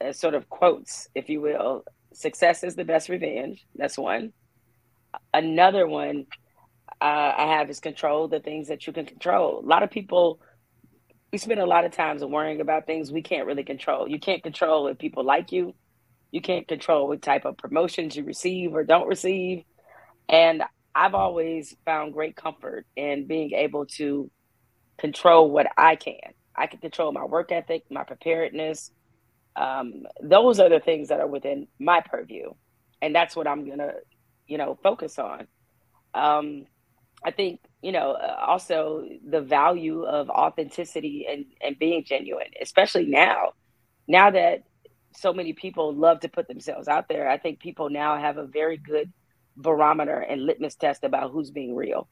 [0.03, 3.65] uh, sort of quotes, if you will, success is the best revenge.
[3.75, 4.31] That's one.
[5.33, 6.25] Another one
[7.01, 9.59] uh, I have is control the things that you can control.
[9.59, 10.39] A lot of people,
[11.31, 14.07] we spend a lot of times worrying about things we can't really control.
[14.07, 15.73] You can't control if people like you.
[16.31, 19.63] You can't control what type of promotions you receive or don't receive.
[20.29, 24.29] And I've always found great comfort in being able to
[24.97, 26.15] control what I can
[26.55, 28.91] I can control my work ethic, my preparedness.
[29.55, 32.51] Um, those are the things that are within my purview,
[33.01, 33.93] and that's what I'm gonna,
[34.47, 35.47] you know, focus on.
[36.13, 36.65] Um,
[37.25, 43.07] I think you know uh, also the value of authenticity and and being genuine, especially
[43.07, 43.53] now,
[44.07, 44.63] now that
[45.17, 47.29] so many people love to put themselves out there.
[47.29, 49.11] I think people now have a very good
[49.57, 52.07] barometer and litmus test about who's being real,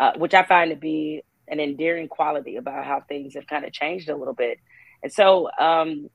[0.00, 3.72] uh, which I find to be an endearing quality about how things have kind of
[3.72, 4.58] changed a little bit.
[5.02, 6.08] And so, um,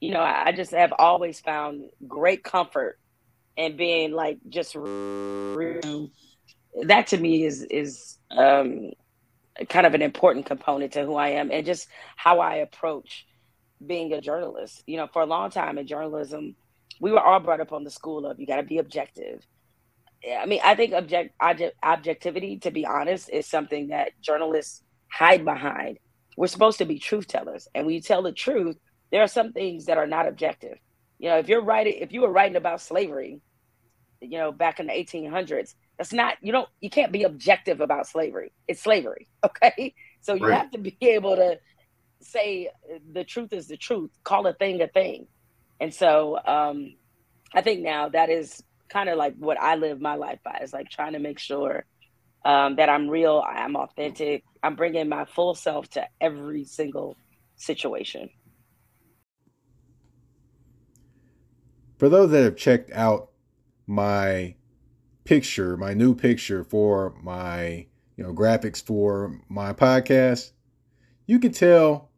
[0.00, 2.98] you know, I, I just have always found great comfort
[3.56, 6.10] in being like just real.
[6.84, 8.92] That to me is is um,
[9.68, 13.26] kind of an important component to who I am and just how I approach
[13.84, 14.82] being a journalist.
[14.86, 16.56] You know, for a long time in journalism,
[17.00, 19.44] we were all brought up on the school of you got to be objective.
[20.40, 25.44] I mean, I think object, object objectivity, to be honest, is something that journalists hide
[25.44, 25.98] behind.
[26.36, 28.78] We're supposed to be truth tellers, and when you tell the truth,
[29.10, 30.78] there are some things that are not objective.
[31.18, 33.40] You know, if you're writing, if you were writing about slavery,
[34.20, 38.06] you know, back in the 1800s, that's not you don't you can't be objective about
[38.06, 38.52] slavery.
[38.68, 39.94] It's slavery, okay?
[40.22, 40.56] So you Right.
[40.56, 41.58] have to be able to
[42.22, 42.70] say
[43.12, 45.26] the truth is the truth, call a thing a thing.
[45.80, 46.94] And so um,
[47.54, 50.72] I think now that is kind of like what I live my life by is
[50.72, 51.84] like trying to make sure
[52.44, 57.16] um, that I'm real, I'm authentic, I'm bringing my full self to every single
[57.56, 58.30] situation.
[61.98, 63.30] For those that have checked out
[63.86, 64.56] my
[65.24, 70.52] picture, my new picture for my you know graphics for my podcast,
[71.26, 72.10] you can tell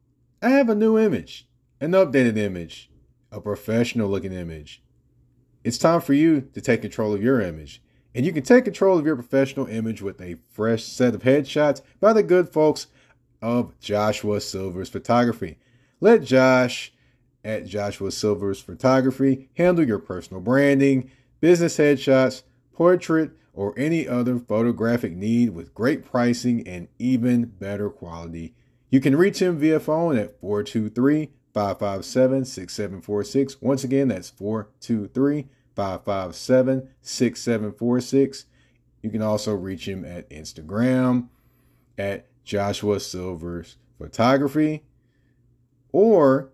[0.42, 1.48] I have a new image,
[1.80, 2.90] an updated image,
[3.30, 4.82] a professional looking image.
[5.62, 7.82] It's time for you to take control of your image.
[8.14, 11.80] And you can take control of your professional image with a fresh set of headshots
[12.00, 12.86] by the good folks
[13.42, 15.58] of Joshua Silver's Photography.
[16.00, 16.92] Let Josh
[17.44, 22.42] at Joshua Silver's Photography handle your personal branding, business headshots,
[22.74, 28.54] portrait, or any other photographic need with great pricing and even better quality.
[28.90, 33.62] You can reach him via phone at 423 557 6746.
[33.62, 38.46] Once again, that's 423 557 6746.
[39.02, 41.28] You can also reach him at Instagram
[41.96, 44.84] at Joshua Silver's Photography,
[45.92, 46.50] or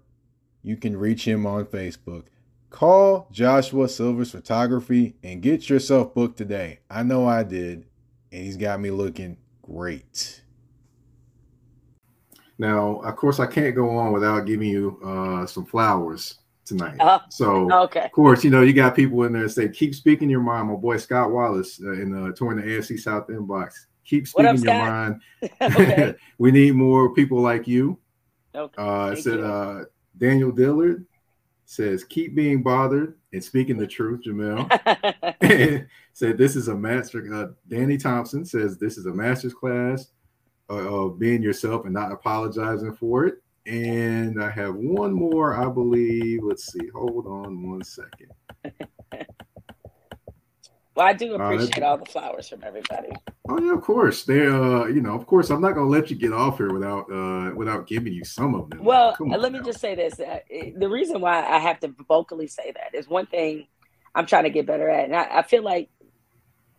[0.62, 2.24] you can reach him on Facebook.
[2.70, 6.80] Call Joshua Silver's Photography and get yourself booked today.
[6.88, 7.86] I know I did,
[8.32, 10.42] and he's got me looking great.
[12.58, 16.96] Now, of course, I can't go on without giving you uh, some flowers tonight.
[17.00, 18.04] Oh, so, Okay.
[18.04, 20.68] of course, you know you got people in there that say, "Keep speaking your mind."
[20.68, 23.72] My boy Scott Wallace uh, in uh, touring the AFC South inbox.
[24.04, 25.20] Keep What up, speaking your Scott?
[25.62, 25.74] mind.
[25.76, 26.14] okay.
[26.38, 27.98] we need more people like you.
[28.54, 28.80] Okay.
[28.80, 29.44] Uh, it Thank said you.
[29.44, 29.84] uh,
[30.18, 31.06] Daniel Dillard
[31.70, 34.66] says, "Keep being bothered and speaking the truth." Jamel
[36.12, 40.08] said, "This is a master." Uh, Danny Thompson says, "This is a master's class
[40.68, 45.68] uh, of being yourself and not apologizing for it." And I have one more, I
[45.72, 46.40] believe.
[46.42, 46.88] Let's see.
[46.88, 48.30] Hold on one second.
[50.96, 53.10] well, I do Uh, appreciate all the flowers from everybody.
[53.50, 54.22] Oh yeah, of course.
[54.22, 57.10] They, uh, you know, of course, I'm not gonna let you get off here without,
[57.10, 58.84] uh, without giving you some of them.
[58.84, 60.38] Well, uh, let me just say this: uh,
[60.76, 63.66] the reason why I have to vocally say that is one thing
[64.14, 65.90] I'm trying to get better at, and I, I feel like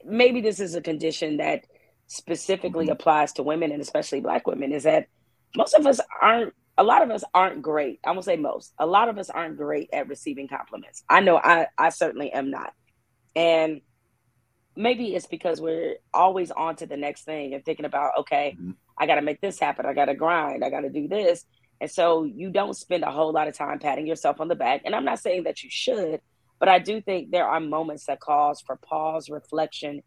[0.06, 1.66] maybe this is a condition that
[2.08, 2.92] specifically Mhm.
[2.92, 4.72] applies to women and especially Black women.
[4.72, 5.08] Is that
[5.58, 6.54] most of us aren't.
[6.78, 8.00] A lot of us aren't great.
[8.06, 8.74] I won't say most.
[8.80, 11.04] A lot of us aren't great at receiving compliments.
[11.10, 12.74] I know I, I certainly am not.
[13.36, 13.82] And
[14.76, 18.76] maybe it's because we're always on to the next thing and thinking about, okay, Mhm.
[18.98, 19.86] I got to make this happen.
[19.86, 20.64] I got to grind.
[20.64, 21.46] I got to do this.
[21.80, 24.82] And so you don't spend a whole lot of time patting yourself on the back.
[24.86, 26.22] And I'm not saying that you should,
[26.60, 30.04] but I do think there are moments that cause for pause, reflection,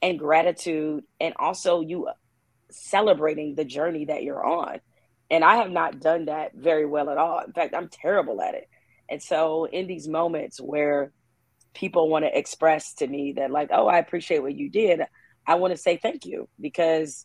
[0.00, 2.08] and gratitude, and also you
[2.70, 4.80] celebrating the journey that you're on.
[5.30, 7.40] And I have not done that very well at all.
[7.40, 8.68] In fact, I'm terrible at it.
[9.10, 11.12] And so in these moments where
[11.78, 15.00] people want to express to me that like, oh, I appreciate what you did,
[15.46, 17.24] I want to say thank you because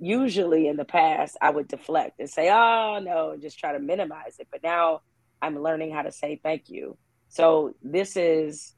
[0.00, 3.78] usually in the past I would deflect and say, oh no, and just try to
[3.78, 4.48] minimize it.
[4.50, 5.02] But now
[5.40, 6.98] I'm learning how to say thank you.
[7.28, 8.74] So this is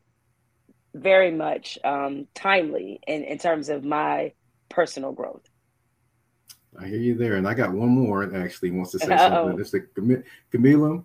[0.95, 4.32] very much um, timely in, in terms of my
[4.68, 5.49] personal growth.
[6.78, 9.47] I hear you there, and I got one more that actually wants to say Uh-oh.
[9.47, 9.61] something.
[9.61, 11.05] It's the Cam- Camila.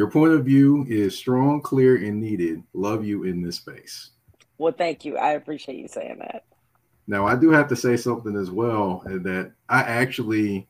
[0.00, 2.62] Your point of view is strong, clear, and needed.
[2.72, 4.12] Love you in this space.
[4.56, 5.18] Well, thank you.
[5.18, 6.44] I appreciate you saying that.
[7.06, 10.66] Now, I do have to say something as well uh, that I actually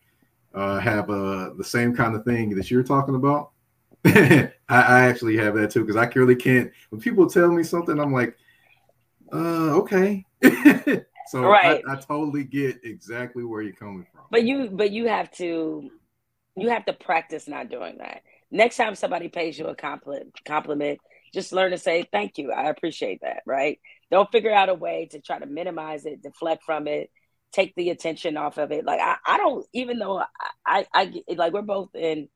[0.53, 3.53] uh, have uh, the same kind of thing that you're talking about.
[4.05, 6.73] I, I actually have that too because I really can't.
[6.89, 8.37] When people tell me something, I'm like,
[9.33, 10.27] uh, okay.
[11.29, 11.85] so Right.
[11.89, 14.25] I, I totally get exactly where you're coming from.
[14.33, 15.89] But you but you have to
[16.57, 18.23] you have to practice not doing that.
[18.51, 20.99] Next time somebody pays you a compliment compliment,
[21.33, 22.53] just learn to say thank you.
[22.53, 23.79] I appreciate that, right?
[24.11, 27.11] Don't figure out a way to try to minimize it, deflect from it,
[27.53, 28.85] take the attention off of it.
[28.85, 30.19] Like I, I don't even though
[30.67, 32.29] I, I, I like we're both in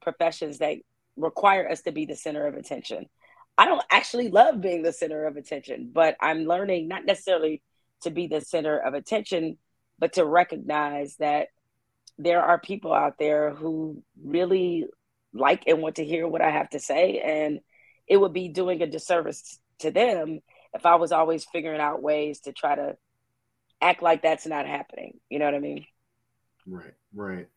[0.00, 0.78] professions that
[1.16, 3.06] require us to be the center of attention.
[3.56, 7.62] I don't actually love being the center of attention, but I'm learning not necessarily
[8.02, 9.58] to be the center of attention,
[9.98, 11.48] but to recognize that
[12.18, 14.86] there are people out there who really
[15.32, 17.18] like and want to hear what I have to say.
[17.18, 17.60] And
[18.06, 20.40] it would be doing a disservice to them
[20.74, 22.96] if I was always figuring out ways to try to
[23.80, 25.18] act like that's not happening.
[25.28, 25.86] You know what I mean?
[26.66, 27.48] Right, right.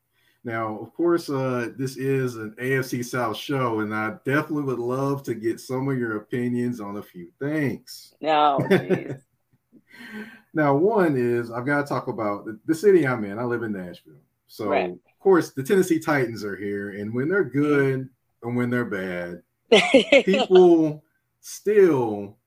[0.43, 5.23] Now, of course, uh, this is an AFC South show, and I definitely would love
[5.23, 8.13] to get some of your opinions on a few things.
[8.21, 8.59] No,
[10.53, 13.39] now, one is I've got to talk about the, the city I'm in.
[13.39, 14.21] I live in Nashville.
[14.45, 14.93] So, Right.
[15.25, 18.07] Of course, the Tennessee Titans are here, and when they're good
[18.43, 19.41] and when they're bad,
[20.23, 21.03] people
[21.41, 22.37] still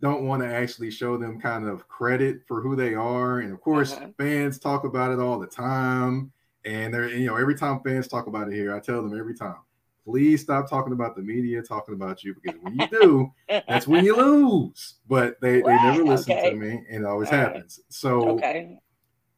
[0.00, 3.38] don't want to actually show them kind of credit for who they are.
[3.38, 4.08] And of course, Uh-huh.
[4.18, 6.32] fans talk about it all the time.
[6.64, 9.34] And they're, you know, every time fans talk about it here, I tell them every
[9.36, 9.54] time,
[10.04, 13.32] please stop talking about the media, talking about you, because when you do,
[13.68, 14.94] that's when you lose.
[15.08, 16.50] But they, they never listen Okay.
[16.50, 17.46] to me, and it always All right.
[17.54, 17.78] happens.
[17.88, 18.80] So, okay.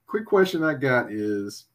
[0.07, 1.67] quick question I got is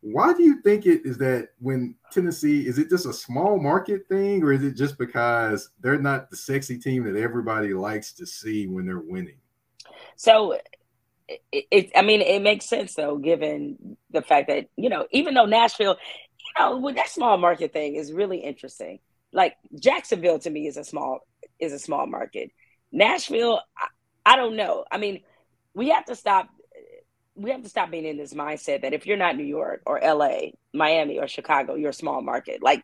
[0.00, 4.08] why do you think it is that when Tennessee is it just a small market
[4.08, 8.26] thing or is it just because they're not the sexy team that everybody likes to
[8.26, 9.38] see when they're winning?
[10.16, 10.58] So
[11.28, 15.34] it, it I mean it makes sense though given the fact that you know even
[15.34, 15.96] though Nashville
[16.38, 19.00] you know with that small market thing is really interesting.
[19.32, 21.20] Like Jacksonville to me is a small
[21.58, 22.52] is a small market.
[22.92, 24.84] Nashville I, I don't know.
[24.92, 25.22] I mean
[25.74, 26.48] we have to stop
[27.38, 30.00] we have to stop being in this mindset that if you're not New York or
[30.02, 32.82] LA Miami or Chicago you're a small market like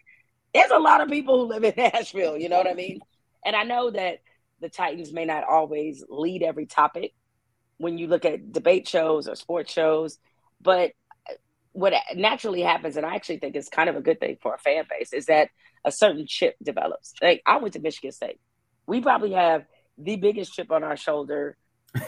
[0.55, 3.01] there's a lot of people who live in Nashville you know what I mean
[3.45, 4.21] and I know that
[4.61, 7.13] the Titans may not always lead every topic
[7.77, 10.19] when you look at debate shows or sports shows.
[10.61, 10.93] But
[11.73, 14.59] what naturally happens, and I actually think it's kind of a good thing for a
[14.59, 15.51] fan base, is that
[15.85, 17.13] a certain chip develops.
[17.21, 18.41] Like I went to Michigan State.
[18.87, 19.65] We probably have
[19.99, 21.57] the biggest chip on our shoulder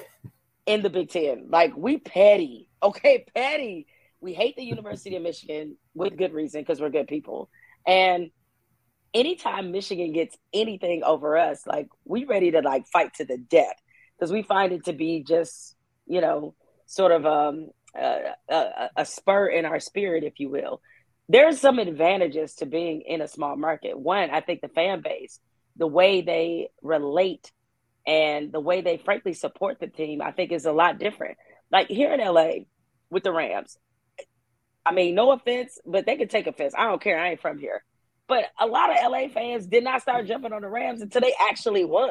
[0.66, 1.46] in the Big Ten.
[1.48, 3.86] Like we petty, okay, petty.
[4.20, 7.48] We hate the University of Michigan with good reason because we're good people.
[7.86, 8.30] And
[9.14, 13.76] anytime Michigan gets anything over us, like we ready to like fight to the death
[14.18, 16.54] because we find it to be just you know
[16.86, 20.80] sort of um, a, a, a spur in our spirit, if you will.
[21.28, 23.98] There's some advantages to being in a small market.
[23.98, 25.40] One, I think the fan base,
[25.76, 27.50] the way they relate
[28.06, 31.38] and the way they frankly support the team, I think is a lot different.
[31.70, 32.66] Like here in LA
[33.10, 33.78] with the Rams,
[34.84, 36.74] I mean, no offense, but they could take offense.
[36.76, 37.18] I don't care.
[37.18, 37.82] I ain't from here.
[38.28, 41.34] But a lot of LA fans did not start jumping on the Rams until they
[41.48, 42.10] actually won.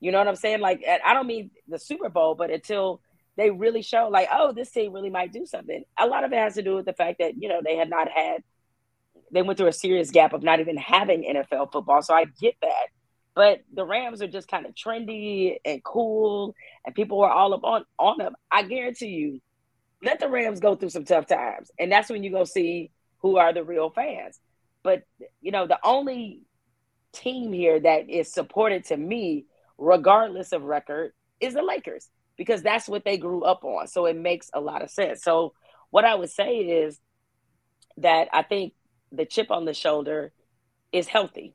[0.00, 0.60] You know what I'm saying?
[0.60, 3.00] Like, I don't mean the Super Bowl, but until
[3.36, 5.84] they really show, like, oh, this team really might do something.
[5.98, 7.88] A lot of it has to do with the fact that, you know, they had
[7.88, 8.42] not had,
[9.30, 12.02] they went through a serious gap of not even having NFL football.
[12.02, 12.88] So I get that.
[13.34, 16.54] But the Rams are just kind of trendy and cool,
[16.84, 18.34] and people were all up on, on them.
[18.50, 19.40] I guarantee you,
[20.02, 21.70] let the Rams go through some tough times.
[21.78, 24.38] And that's when you go see who are the real fans.
[24.82, 25.02] But,
[25.40, 26.40] you know, the only
[27.12, 29.46] team here that is supported to me,
[29.78, 33.86] regardless of record, is the Lakers because that's what they grew up on.
[33.86, 35.22] So it makes a lot of sense.
[35.22, 35.54] So
[35.90, 36.98] what I would say is
[37.98, 38.72] that I think
[39.12, 40.32] the chip on the shoulder
[40.92, 41.54] is healthy.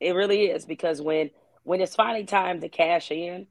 [0.00, 1.30] It really is because when
[1.62, 3.46] when it's finally time to cash in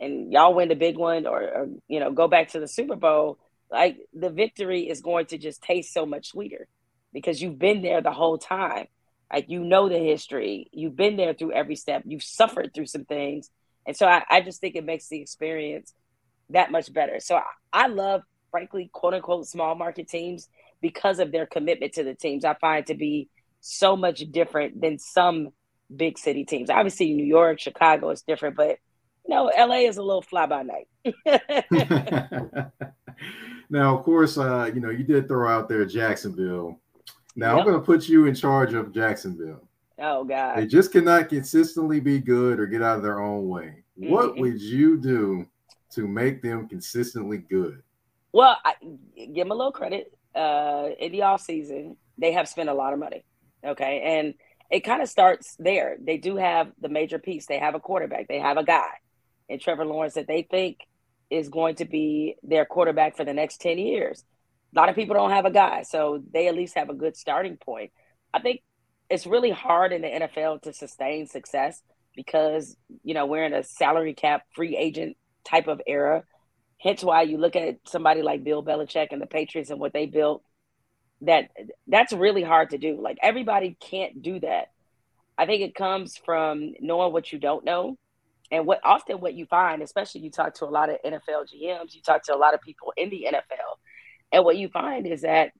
[0.00, 2.96] and y'all win the big one or, or you know go back to the Super
[2.96, 3.38] Bowl,
[3.70, 6.66] like the victory is going to just taste so much sweeter
[7.12, 8.86] because you've been there the whole time.
[9.32, 13.04] Like you know the history, you've been there through every step, you've suffered through some
[13.04, 13.48] things,
[13.86, 15.94] and so I, I just think it makes the experience
[16.50, 17.20] that much better.
[17.20, 20.48] So I, I love, frankly, quote unquote, small market teams
[20.80, 22.44] because of their commitment to the teams.
[22.44, 23.28] I find to be
[23.60, 25.50] so much different than some
[25.94, 26.70] big city teams.
[26.70, 28.78] Obviously, New York, Chicago is different, but
[29.28, 30.88] you know, LA is a little fly by night.
[33.70, 36.80] now, of course, uh, you know, you did throw out there Jacksonville.
[37.36, 37.58] Now, Yep.
[37.58, 39.60] I'm going to put you in charge of Jacksonville.
[39.98, 40.56] oh God!
[40.58, 43.84] They just cannot consistently be good or get out of their own way.
[43.96, 44.40] What Mhm.
[44.40, 45.46] would you do
[45.90, 47.82] to make them consistently good?
[48.32, 48.74] Well, I,
[49.16, 50.12] give them a little credit.
[50.34, 53.24] uh, in the off season, they have spent a lot of money.
[53.64, 54.32] Okay, and
[54.70, 55.96] it kind of starts there.
[56.00, 57.46] They do have the major piece.
[57.46, 58.28] They have a quarterback.
[58.28, 58.90] They have a guy
[59.48, 60.78] in Trevor Lawrence that they think
[61.28, 64.24] is going to be their quarterback for the next 10 years.
[64.74, 67.16] A lot of people don't have a guy, so they at least have a good
[67.16, 67.90] starting point.
[68.32, 68.62] I think
[69.08, 71.82] it's really hard in the NFL to sustain success
[72.14, 76.22] because, you know, we're in a salary cap free agent type of era.
[76.78, 80.06] Hence why you look at somebody like Bill Belichick and the Patriots and what they
[80.06, 80.44] built
[81.22, 81.50] that
[81.86, 83.00] that's really hard to do.
[83.00, 84.70] Like everybody can't do that.
[85.36, 87.96] I think it comes from knowing what you don't know.
[88.52, 91.94] And what often what you find, especially you talk to a lot of NFL GMs,
[91.94, 93.76] you talk to a lot of people in the NFL,
[94.32, 95.52] and what you find is that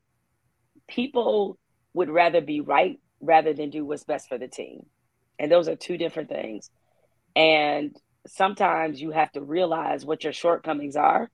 [0.89, 1.57] people
[1.95, 4.87] would rather be right rather than do what's best for the team.
[5.39, 6.71] And those are two different things.
[7.37, 7.97] And
[8.27, 11.31] sometimes you have to realize what your shortcomings are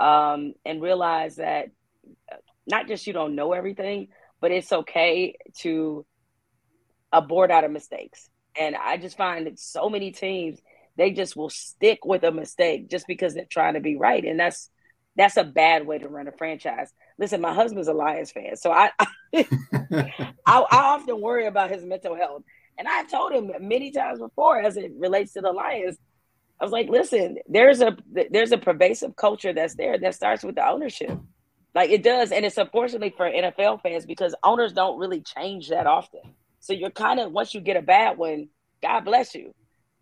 [0.00, 1.68] um, and realize that
[2.66, 4.08] not just you don't know everything,
[4.40, 6.04] but it's okay to
[7.12, 8.28] abort out of mistakes.
[8.58, 10.60] And I just find that so many teams
[10.96, 14.38] they just will stick with a mistake just because they're trying to be right, and
[14.38, 14.70] that's
[15.16, 16.92] that's a bad way to run a franchise.
[17.18, 18.90] Listen, my husband's a Lions fan, so I
[19.34, 19.46] I,
[20.46, 22.42] I often worry about his mental health,
[22.78, 25.98] and I've told him many times before as it relates to the Lions.
[26.60, 27.96] I was like, listen, there's a
[28.30, 31.18] there's a pervasive culture that's there that starts with the ownership.
[31.74, 35.86] Like it does, and it's unfortunately for NFL fans because owners don't really change that
[35.86, 36.20] often.
[36.60, 38.48] So you're kind of once you get a bad one,
[38.82, 39.52] God bless you,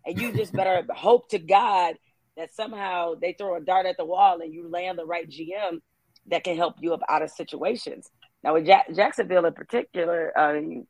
[0.05, 1.95] and you just better hope to God
[2.37, 5.79] that somehow they throw a dart at the wall and you land the right GM
[6.27, 8.09] that can help you up out of situations.
[8.43, 10.85] Now with Jack- Jacksonville in particular, um,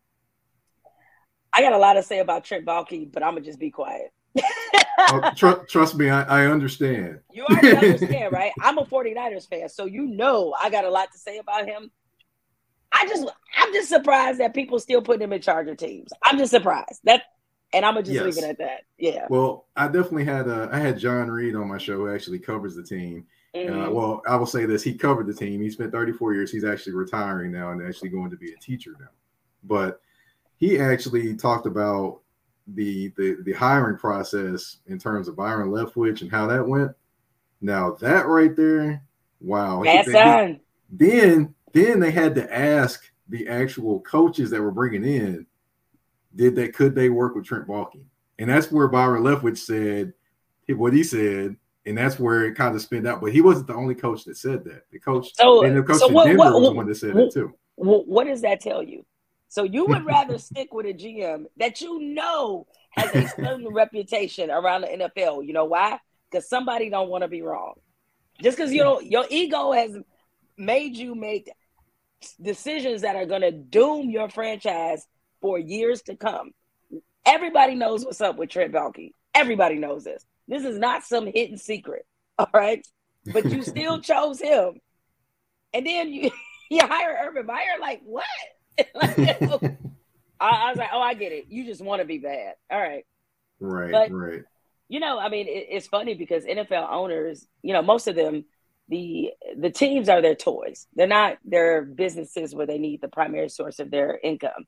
[1.54, 4.12] I got a lot to say about Trent Baalke, but I'm gonna just be quiet.
[4.36, 7.20] Oh, tr- trust me, I, I understand.
[7.32, 8.52] You already understand, right?
[8.62, 11.92] I'm a 49ers fan, so you know I got a lot to say about him.
[12.92, 13.28] I just
[13.58, 16.12] I'm just surprised that people still put him in charge of teams.
[16.24, 17.00] I'm just surprised.
[17.06, 17.24] That
[17.74, 18.26] and I'm gonna just Yes.
[18.26, 18.82] leave it at that.
[18.98, 19.26] Yeah.
[19.30, 22.76] Well, I definitely had uh, I had John Reid on my show who actually covers
[22.76, 23.26] the team.
[23.56, 23.94] Uh, Mhm.
[23.94, 25.62] well, I will say this: he covered the team.
[25.62, 26.52] He spent 34 years.
[26.52, 29.10] He's actually retiring now and actually going to be a teacher now.
[29.64, 30.02] But
[30.58, 32.22] he actually talked about
[32.68, 36.92] the the the hiring process in terms of Byron Leftwich and how that went.
[37.62, 39.04] Now that right there,
[39.42, 39.84] wow.
[39.84, 40.60] That's He- son.
[40.90, 45.46] then then they had to ask the actual coaches that were bringing in,
[46.36, 48.04] did they could they work with Trent Baalke?
[48.40, 50.14] And that's where Byron Leftwich said
[50.70, 51.56] what he said,
[51.86, 53.22] and that's where it kind of spinned out.
[53.22, 54.84] But he wasn't the only coach that said that.
[54.92, 56.88] The coach So- and the coach so in what- Denver what- was what- the one
[56.88, 57.54] that said what- it too.
[57.76, 59.06] What does that tell you?
[59.54, 64.50] So you would rather stick with a GM that you know has a certain reputation
[64.50, 65.46] around the NFL.
[65.46, 66.00] You know why?
[66.32, 67.76] Because somebody don't want to be wrong.
[68.42, 69.96] Just because you know your ego has
[70.58, 71.52] made you make
[72.42, 75.06] decisions that are going to doom your franchise
[75.40, 76.50] for years to come.
[77.24, 79.12] Everybody knows what's up with Trent Baalke.
[79.36, 80.26] Everybody knows this.
[80.48, 82.08] This is not some hidden secret.
[82.40, 82.84] All right,
[83.32, 84.80] but you still chose him,
[85.76, 86.32] and then you
[86.72, 87.78] you hire Urban Meyer.
[87.80, 88.26] Like what?
[88.96, 89.60] Like, oh.
[90.40, 91.46] I, I was like, oh, I get it.
[91.50, 92.56] You just want to be bad.
[92.70, 93.06] All right.
[93.60, 94.42] Right, But- right.
[94.90, 98.46] You know, I mean, it, it's funny because NFL owners, you know, most of them,
[98.90, 100.88] the the teams are their toys.
[100.94, 104.68] They're not their businesses where they need the primary source of their income.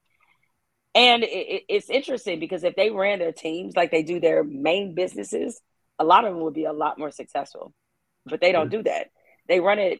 [0.95, 4.43] And it, it, it's interesting because if they ran their teams like they do their
[4.43, 5.61] main businesses,
[5.99, 7.73] a lot of them would be a lot more successful.
[8.25, 9.07] But they don't do that.
[9.47, 9.99] They run it.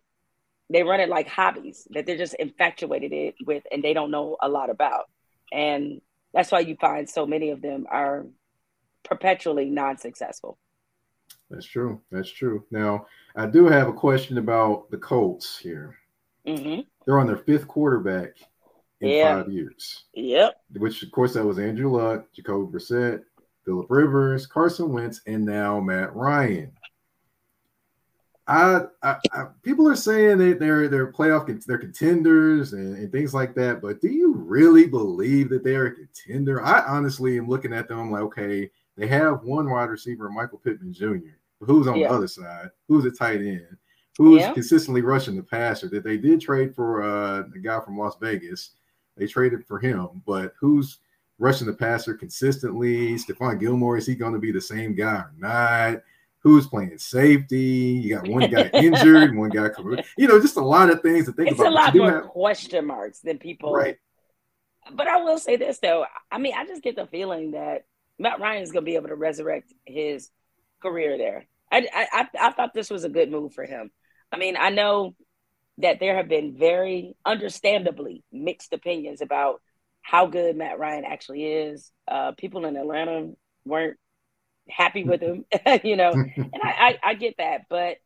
[0.70, 4.38] They run it like hobbies that they're just infatuated it with, and they don't know
[4.41, 5.05] a lot about.
[5.51, 6.01] And
[6.34, 8.26] that's why you find so many of them are
[9.03, 10.57] perpetually non-successful.
[11.51, 12.01] That's true.
[12.11, 12.66] That's true.
[12.72, 13.05] Now,
[13.36, 15.95] I do have a question about the Colts here.
[16.45, 18.32] hmm They're on their fifth quarterback
[19.01, 19.43] in Yeah.
[19.43, 20.05] five years.
[20.13, 20.61] Yep.
[20.78, 23.24] which of course that was Andrew Luck, Jacoby Brissett,
[23.66, 26.72] Philip Rivers, Carson Wentz, and now Matt Ryan.
[28.48, 33.34] I, I, I people are saying that they're they're playoff they're contenders and, and things
[33.34, 36.64] like that, but do you really believe that they are a contender?
[36.64, 40.60] I honestly am looking at them I'm like, okay, they have one wide receiver, Michael
[40.60, 42.10] Pittman Jr., who's on Yeah.
[42.10, 43.78] the other side, who's a tight end,
[44.18, 44.54] who's Yeah.
[44.54, 45.89] consistently rushing the passer.
[45.89, 48.72] That they did trade for uh, the guy from Las Vegas.
[49.18, 51.00] They traded for him, but who's
[51.39, 53.16] rushing the passer consistently?
[53.16, 56.04] Stephon Gilmore, is he going to be the same guy or not?
[56.46, 58.00] Who's playing safety?
[58.04, 59.70] You got one guy injured, one guy,
[60.16, 61.72] you know, just a lot of things to think It's about.
[61.72, 63.74] a lot more have- question marks than people.
[63.74, 63.98] right.
[64.93, 66.06] But I will say this though.
[66.32, 67.86] I mean, I just get the feeling that
[68.20, 70.30] Matt Ryan is going to be able to resurrect his
[70.84, 71.48] career there.
[71.72, 73.89] I, I I I thought this was a good move for him.
[74.32, 75.16] I mean, I know
[75.80, 79.62] that there have been very understandably mixed opinions about
[80.04, 81.91] how good Matt Ryan actually is.
[82.08, 83.32] Uh, people in Atlanta
[83.66, 83.98] weren't
[84.70, 85.45] happy with him,
[85.84, 87.97] you know, and I, I, I, get that, but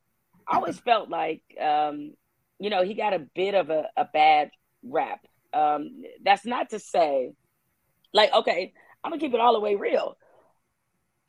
[0.47, 2.13] I always felt like, um,
[2.59, 4.51] you know, he got a bit of a, a bad
[4.83, 5.25] rap.
[5.53, 7.31] Um, that's not to say,
[8.13, 10.17] like, okay, I'm gonna keep it all the way real.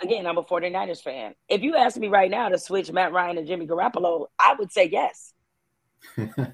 [0.03, 1.35] Again, I'm a 49ers fan.
[1.49, 4.73] If you ask me right now to switch Matt Ryan and Jimmy Garoppolo, I would
[4.73, 5.35] say yes.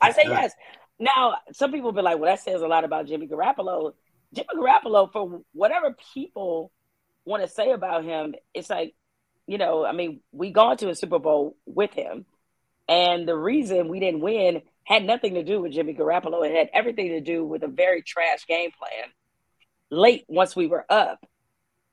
[0.00, 0.52] I say yes.
[0.98, 3.92] Now, some people be like, well, that says a lot about Jimmy Garoppolo.
[4.34, 6.72] Jimmy Garoppolo, for whatever people
[7.26, 8.94] want to say about him, it's like,
[9.46, 12.24] you know, I mean, we gone to a Super Bowl with him.
[12.88, 16.46] And the reason we didn't win had nothing to do with Jimmy Garoppolo.
[16.46, 19.10] It had everything to do with a very trash game plan
[19.90, 21.24] late once we were up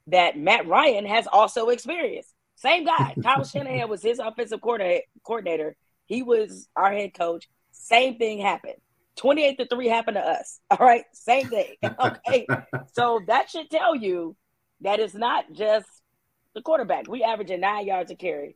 [0.08, 2.34] that Matt Ryan has also experienced.
[2.56, 3.16] Same guy.
[3.24, 5.76] Kyle Shanahan was his offensive coordinator.
[6.06, 7.50] He was our head coach.
[7.72, 8.76] Same thing happened.
[9.16, 10.60] 28 to 3 happened to us.
[10.72, 11.06] All right.
[11.14, 11.76] Same thing.
[12.00, 12.48] Okay.
[12.94, 14.36] so that should tell you
[14.84, 15.88] that it's not just
[16.54, 17.08] the quarterback.
[17.08, 18.56] We averaging nine yards a carry.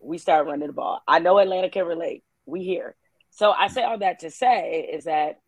[0.00, 1.02] We start running the ball.
[1.06, 2.24] I know Atlanta can relate.
[2.46, 2.94] We here.
[3.30, 5.40] So I say all that to say is that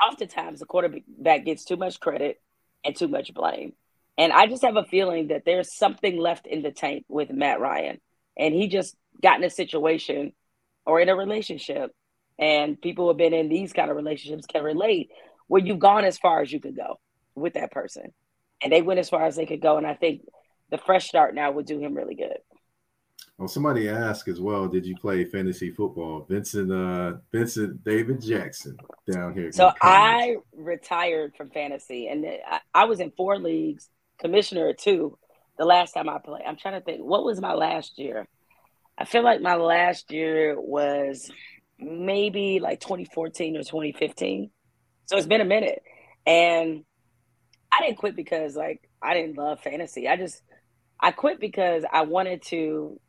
[0.00, 2.40] oftentimes the quarterback gets too much credit
[2.84, 3.72] and too much blame.
[4.18, 7.60] And I just have a feeling that there's something left in the tank with Matt
[7.60, 8.00] Ryan.
[8.36, 10.32] And he just got in a situation
[10.84, 11.94] or in a relationship,
[12.38, 15.10] and people who have been in these kind of relationships can relate
[15.46, 16.98] where you've gone as far as you could go
[17.34, 18.12] with that person.
[18.62, 19.76] And they went as far as they could go.
[19.76, 20.22] And I think
[20.70, 22.38] the fresh start now would do him really good.
[23.38, 26.26] Well, somebody asked as well, did you play fantasy football?
[26.28, 28.76] Vincent uh Vincent David Jackson
[29.10, 29.50] down here.
[29.52, 33.88] So I retired from fantasy and I, I was in four leagues,
[34.18, 35.18] commissioner or two
[35.58, 36.44] the last time I played.
[36.46, 38.26] I'm trying to think what was my last year?
[38.96, 41.30] I feel like my last year was
[41.78, 44.50] maybe like 2014 or 2015.
[45.06, 45.82] So it's been a minute.
[46.26, 46.84] And
[47.72, 50.08] I didn't quit because like I didn't love fantasy.
[50.08, 50.42] I just
[51.00, 53.00] I quit because I wanted to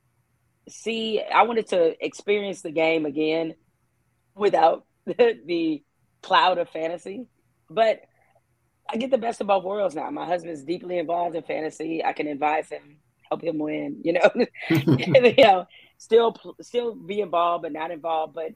[0.69, 3.55] see I wanted to experience the game again
[4.35, 5.83] without the, the
[6.21, 7.27] cloud of fantasy.
[7.69, 8.01] But
[8.89, 10.09] I get the best of both worlds now.
[10.09, 12.03] My husband's deeply involved in fantasy.
[12.03, 12.97] I can advise him,
[13.29, 14.29] help him win, you know.
[14.69, 15.65] you know,
[15.97, 18.33] still still be involved but not involved.
[18.33, 18.51] But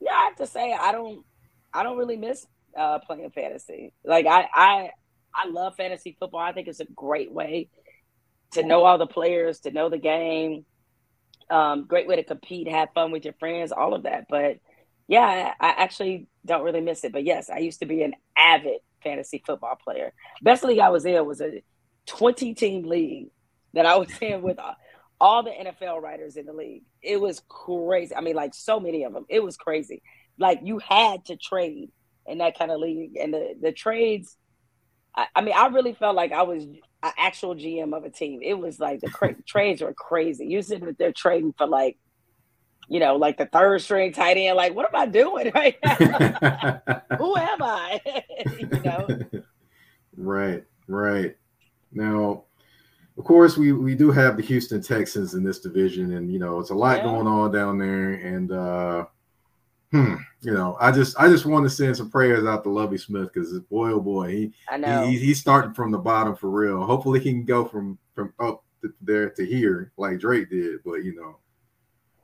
[0.00, 1.24] yeah, I have to say I don't
[1.72, 3.92] I don't really miss uh, playing fantasy.
[4.04, 4.90] Like I I
[5.34, 6.40] I love fantasy football.
[6.40, 7.68] I think it's a great way
[8.52, 10.64] to know all the players, to know the game,
[11.50, 14.26] um, great way to compete, have fun with your friends, all of that.
[14.28, 14.58] But
[15.08, 17.12] yeah, I, I actually don't really miss it.
[17.12, 20.12] But yes, I used to be an avid fantasy football player.
[20.42, 21.62] Best league I was in was a
[22.06, 23.28] 20 team league
[23.74, 24.58] that I was in with
[25.20, 26.82] all the NFL writers in the league.
[27.02, 28.14] It was crazy.
[28.14, 29.26] I mean, like so many of them.
[29.28, 30.02] It was crazy.
[30.38, 31.90] Like you had to trade
[32.26, 34.36] in that kind of league, and the the trades.
[35.16, 38.40] I, I mean, I really felt like I was an actual GM of a team.
[38.42, 40.46] It was like the cra- trades were crazy.
[40.46, 41.98] You sit they're trading for like,
[42.88, 44.56] you know, like the third string tight end.
[44.56, 45.96] Like, what am I doing right now?
[47.18, 48.00] Who am I?
[48.58, 49.08] you know.
[50.16, 51.36] Right, right.
[51.92, 52.44] Now,
[53.16, 56.58] of course, we we do have the Houston Texans in this division, and you know,
[56.58, 57.04] it's a lot yeah.
[57.04, 59.06] going on down there, and uh,
[59.94, 62.98] hmm, you know, I just I just want to send some prayers out to Lovie
[62.98, 65.06] Smith because boy oh boy, he, I know.
[65.06, 66.84] he he's starting from the bottom for real.
[66.84, 71.04] Hopefully he can go from from up to there to here like Drake did, but
[71.04, 71.36] you know,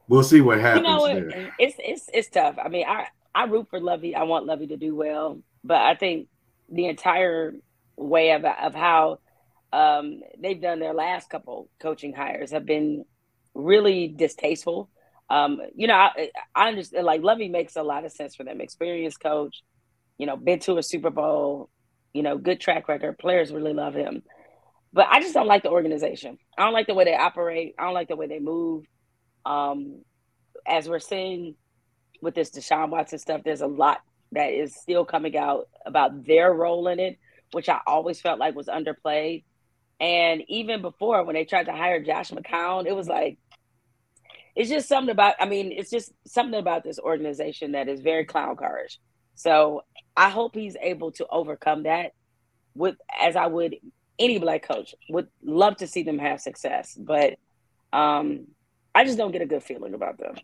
[0.09, 0.89] we'll see what happens.
[0.89, 1.55] You know, there.
[1.61, 2.57] it's it's it's tough.
[2.63, 4.17] I mean, I I root for Lovie.
[4.17, 6.27] I want Lovie to do well, but I think
[6.69, 7.55] the entire
[7.97, 9.21] way of of how
[9.73, 13.05] um, they've done their last couple coaching hires have been
[13.55, 14.91] really distasteful
[15.31, 17.07] um, you know, I, I understand.
[17.07, 18.61] Like Lovie makes a lot of sense for them.
[18.61, 19.63] Experienced coach,
[20.19, 21.71] you know, been to a Super Bowl,
[22.13, 23.17] you know, good track record.
[23.17, 24.23] Players really love him,
[24.93, 26.37] but I just don't like the organization.
[26.59, 27.77] I don't like the way they operate.
[27.79, 28.85] I don't like the way they move.
[29.47, 30.03] Um,
[30.67, 31.55] as we're seeing
[32.21, 34.01] with this Deshaun Watson stuff, there's a lot
[34.33, 37.19] that is still coming out about their role in it,
[37.53, 39.45] which I always felt like was underplayed.
[40.01, 43.39] And even before, when they tried to hire Josh McCown, it was like
[44.57, 48.25] it's just something about i mean it's just something about this organization that is very
[48.25, 48.99] clown carish
[49.35, 49.83] so
[50.17, 52.13] i hope he's able to overcome that
[52.75, 53.77] with as i would
[54.19, 57.37] any black coach would love to see them have success but
[57.93, 58.47] um
[58.95, 60.35] i just don't get a good feeling about them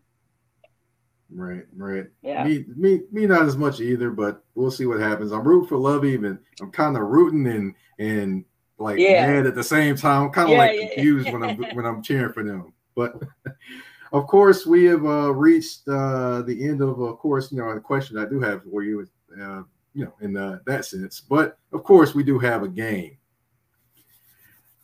[1.31, 2.07] Right, right.
[2.23, 2.45] Yeah.
[2.45, 5.33] Me, me, me, not as much either, but we'll see what happens.
[5.33, 8.45] I'm rooting for love even I'm kind of rooting and and
[8.79, 9.27] like yeah.
[9.27, 10.25] mad at the same time.
[10.25, 11.33] I'm kind of yeah, like confused yeah.
[11.33, 12.73] when I'm when I'm cheering for them.
[12.95, 13.21] But
[14.13, 17.81] of course, we have uh, reached uh, the end of, of course, you know, the
[17.81, 19.07] question I do have for you
[19.41, 19.63] uh,
[19.95, 21.21] you know, in uh, that sense.
[21.21, 23.17] But of course, we do have a game.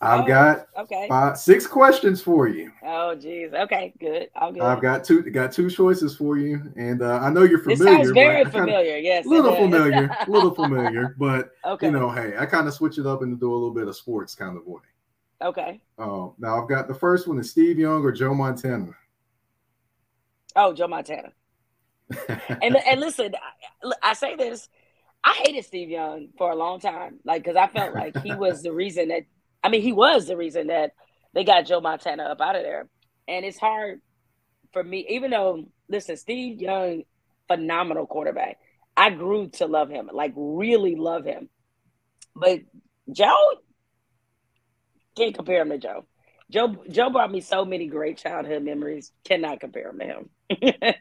[0.01, 1.07] I've Oh, got Okay.
[1.09, 2.73] five, six questions for you.
[2.85, 3.53] Oh, geez.
[3.55, 4.31] Okay, good.
[4.35, 4.61] I'll.
[4.61, 7.99] I've got two, got two choices for you, and uh, I know you're this familiar.
[8.05, 8.97] sounds very I kinda- familiar.
[8.97, 9.27] Yes.
[9.27, 11.87] A little familiar, a little familiar, but okay.
[11.87, 13.95] you know, hey, I kind of switch it up and do a little bit of
[13.95, 14.81] sports kind of way.
[15.41, 15.81] Okay.
[15.99, 18.93] Uh, now I've got the first one is Steve Young or Joe Montana.
[20.57, 21.32] Oh, Joe Montana.
[22.62, 23.34] And and listen,
[23.82, 24.68] I, I say this.
[25.24, 28.62] I hated Steve Young for a long time, like because I felt like he was
[28.62, 29.22] the reason that.
[29.64, 30.90] I mean, he was the reason that
[31.32, 32.88] they got Joe Montana up out of there.
[33.28, 34.00] And it's hard
[34.72, 37.05] for me, even though listen, Steve Young,
[37.48, 38.59] phenomenal quarterback.
[38.96, 41.48] I grew to love him, like really love him.
[42.34, 42.61] But
[43.11, 43.55] Joe
[45.16, 46.07] can't compare him to Joe.
[46.53, 49.11] Joe Joe brought me so many great childhood memories.
[49.24, 50.30] Cannot compare him to him.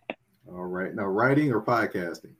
[0.47, 2.34] All right, now writing or podcasting.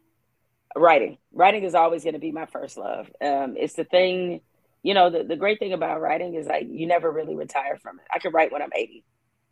[0.76, 4.40] writing writing is always going to be my first love um, it's the thing
[4.84, 8.00] you know the, the great thing about writing is like you never really retire from
[8.00, 9.04] it i can write when i'm 80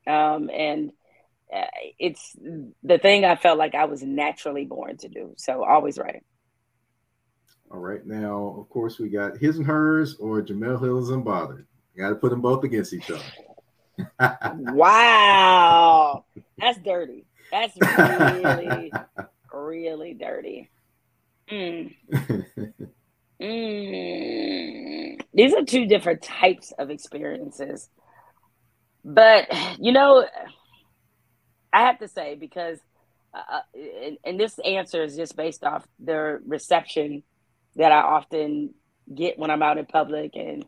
[0.07, 0.91] um, and
[1.53, 1.65] uh,
[1.97, 2.35] it's
[2.83, 6.23] the thing i felt like i was naturally born to do so always writing
[7.71, 11.65] All right, now of course we got his and hers or Jemele Hill's Unbothered.
[11.97, 13.21] Got to put them both against each other.
[14.19, 16.23] Wow
[16.57, 18.91] that's dirty that's really
[19.53, 20.69] really dirty
[21.51, 21.95] Mm.
[23.41, 25.21] Mm.
[25.33, 27.89] These are two different types of experiences.
[29.03, 29.47] But,
[29.79, 30.25] you know,
[31.71, 32.79] I have to say, because,
[33.33, 37.23] uh, and, and this answer is just based off the reception
[37.75, 38.73] that I often
[39.13, 40.65] get when I'm out in public and,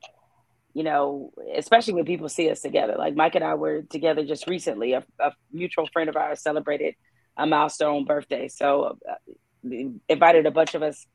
[0.74, 2.96] you know, especially when people see us together.
[2.98, 4.94] Like Mike and I were together just recently.
[4.94, 6.96] A, a mutual friend of ours celebrated
[7.38, 8.48] a milestone birthday.
[8.48, 9.16] So, uh,
[10.10, 11.06] invited a bunch of us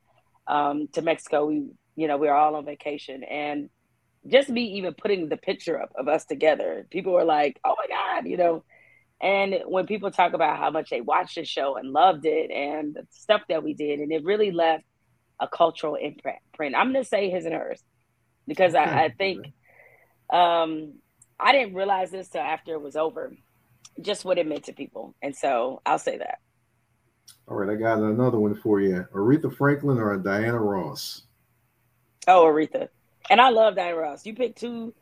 [0.46, 1.46] um, to Mexico.
[1.46, 3.70] We, you know, we were all on vacation, and
[4.28, 7.86] just me even putting the picture up of us together, people were like, "Oh my
[7.88, 8.64] god," you know.
[9.20, 12.94] And when people talk about how much they watched the show and loved it, and
[12.94, 14.84] the stuff that we did, and it really left
[15.40, 16.38] a cultural imprint.
[16.76, 17.82] I'm gonna say his and hers
[18.46, 19.46] because I, I think
[20.30, 20.94] um,
[21.38, 23.32] I didn't realize this till after it was over,
[24.00, 26.38] just what it meant to people, and so I'll say that.
[27.48, 29.06] All right, I got another one for you.
[29.14, 31.22] Aretha Franklin or Diana Ross?
[32.26, 32.88] Oh, Aretha.
[33.30, 34.26] And I love Diana Ross.
[34.26, 34.94] You picked two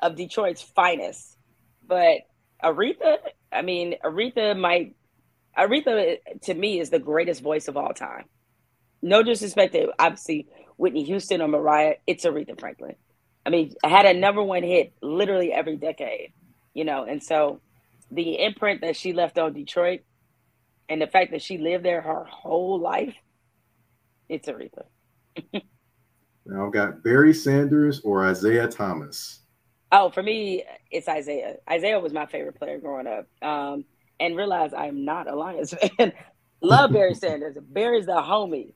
[0.00, 1.36] of Detroit's finest.
[1.86, 2.20] But
[2.62, 3.16] Aretha,
[3.50, 4.94] I mean, Aretha might
[5.56, 8.24] Aretha to me is the greatest voice of all time.
[9.02, 10.46] No disrespect to obviously
[10.78, 12.96] Whitney Houston or Mariah, it's Aretha Franklin.
[13.46, 16.32] I mean, I had a number one hit literally every decade,
[16.74, 17.60] you know, and so
[18.10, 20.02] the imprint that she left on Detroit
[20.88, 23.14] and the fact that she lived there her whole life,
[24.30, 24.84] it's Aretha.
[26.48, 29.40] Now I've got Barry Sanders or Isiah Thomas.
[29.92, 31.56] Oh, for me, it's Isiah.
[31.70, 33.26] Isiah was my favorite player growing up.
[33.42, 33.84] Um,
[34.20, 36.12] and realize I'm not a Lions fan.
[36.62, 37.56] Love Barry Sanders.
[37.60, 38.74] Barry's the homie.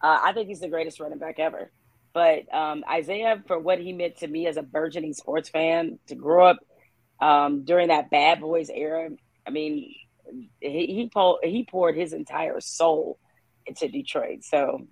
[0.00, 1.70] Uh, I think he's the greatest running back ever.
[2.14, 6.14] But um, Isiah, for what he meant to me as a burgeoning sports fan, to
[6.14, 6.58] grow up
[7.20, 9.10] um, during that Bad Boys era,
[9.46, 9.94] I mean,
[10.60, 13.18] he he, poured, he poured his entire soul
[13.66, 14.44] into Detroit.
[14.44, 14.86] So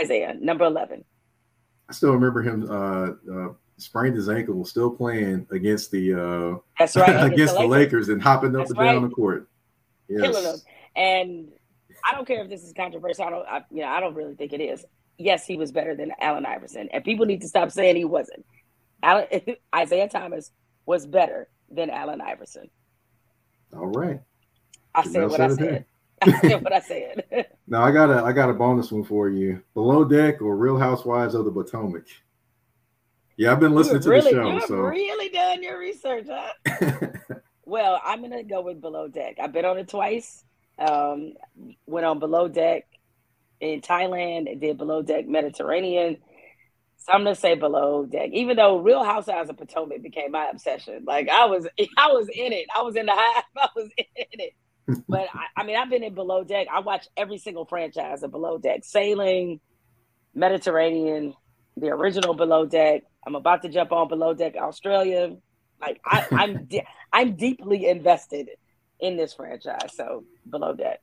[0.00, 1.04] Isiah, number eleven.
[1.88, 6.96] I still remember him uh, uh, sprained his ankle, still playing against the uh, That's
[6.96, 7.32] right.
[7.32, 9.08] against the Lakers and hopping up That's and down right.
[9.08, 9.48] the court.
[10.08, 10.22] Yes.
[10.22, 10.56] killing them.
[10.94, 11.48] And
[12.06, 13.24] I don't care if this is controversial.
[13.24, 14.84] I don't, I, you know, I don't really think it is.
[15.18, 18.44] Yes, he was better than Allen Iverson, and people need to stop saying he wasn't.
[19.02, 19.26] Allen,
[19.82, 20.50] Isiah Thomas
[20.84, 22.70] was better than Allen Iverson.
[23.74, 24.20] All right.
[24.94, 25.86] I said what I said it
[26.22, 26.34] said.
[26.34, 27.24] I said what I said.
[27.68, 29.60] Now I got a I got a bonus one for you.
[29.74, 32.04] Below Deck or Real Housewives of the Potomac.
[33.36, 37.08] Yeah, I've been listening to really, the show, you've so really done your research, huh?
[37.64, 39.38] Well, I'm gonna go with Below Deck.
[39.42, 40.44] I've been on it twice.
[40.78, 41.32] Um,
[41.86, 42.84] went on Below Deck
[43.60, 46.18] in Thailand did Below Deck Mediterranean.
[46.98, 51.04] So I'm gonna say Below Deck, even though Real Housewives of Potomac became my obsession.
[51.06, 51.66] Like I was,
[51.96, 52.66] I was in it.
[52.76, 53.44] I was in the hive.
[53.56, 54.52] I was in it.
[55.08, 56.68] But I, I mean, I've been in Below Deck.
[56.72, 59.60] I watch every single franchise of Below Deck: Sailing,
[60.32, 61.34] Mediterranean,
[61.76, 63.02] the original Below Deck.
[63.26, 65.36] I'm about to jump on Below Deck Australia.
[65.80, 68.48] Like I, I'm, de- I'm deeply invested
[69.00, 69.90] in this franchise.
[69.94, 71.00] So Below that.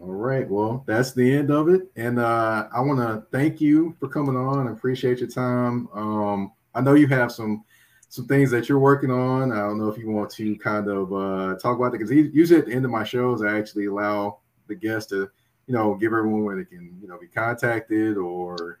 [0.00, 0.48] All right.
[0.48, 1.82] Well, that's the end of it.
[1.96, 4.66] And uh, I want to thank you for coming on.
[4.66, 5.88] I appreciate your time.
[5.92, 7.64] Um, I know you have some
[8.08, 9.52] some things that you're working on.
[9.52, 12.58] I don't know if you want to kind of uh, talk about it because usually
[12.58, 15.30] at the end of my shows, I actually allow the guests to,
[15.66, 18.80] you know, give everyone where they can, you know, be contacted or,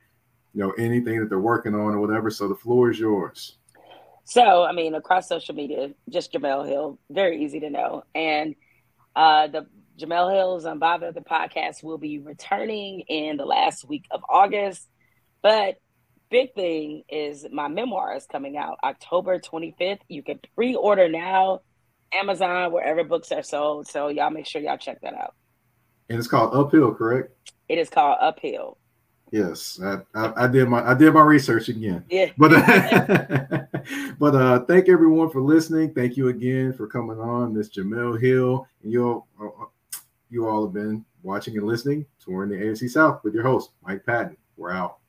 [0.52, 2.28] you know, anything that they're working on or whatever.
[2.28, 3.58] So the floor is yours.
[4.24, 8.02] So, I mean, across social media, just Jemele Hill, very easy to know.
[8.16, 8.56] And
[9.16, 9.66] uh, the
[9.98, 14.88] Jemele Hill's Unbothered the podcast will be returning in the last week of August.
[15.42, 15.76] But
[16.30, 20.00] big thing is my memoir is coming out October 25th.
[20.08, 21.60] You can pre-order now,
[22.12, 23.88] Amazon, wherever books are sold.
[23.88, 25.34] So y'all make sure y'all check that out.
[26.08, 27.52] And it's called Uphill, correct?
[27.68, 28.78] It is called Uphill.
[29.30, 32.04] Yes, I, I, I, did my I did my research again.
[32.08, 32.30] Yeah.
[32.36, 32.50] But
[34.18, 35.94] but uh thank everyone for listening.
[35.94, 38.66] Thank you again for coming on, Miss Jemele Hill.
[38.82, 39.66] And you all uh,
[40.30, 44.04] you all have been watching and listening touring the AFC South with your host, Mike
[44.04, 44.36] Patton.
[44.56, 44.99] We're out.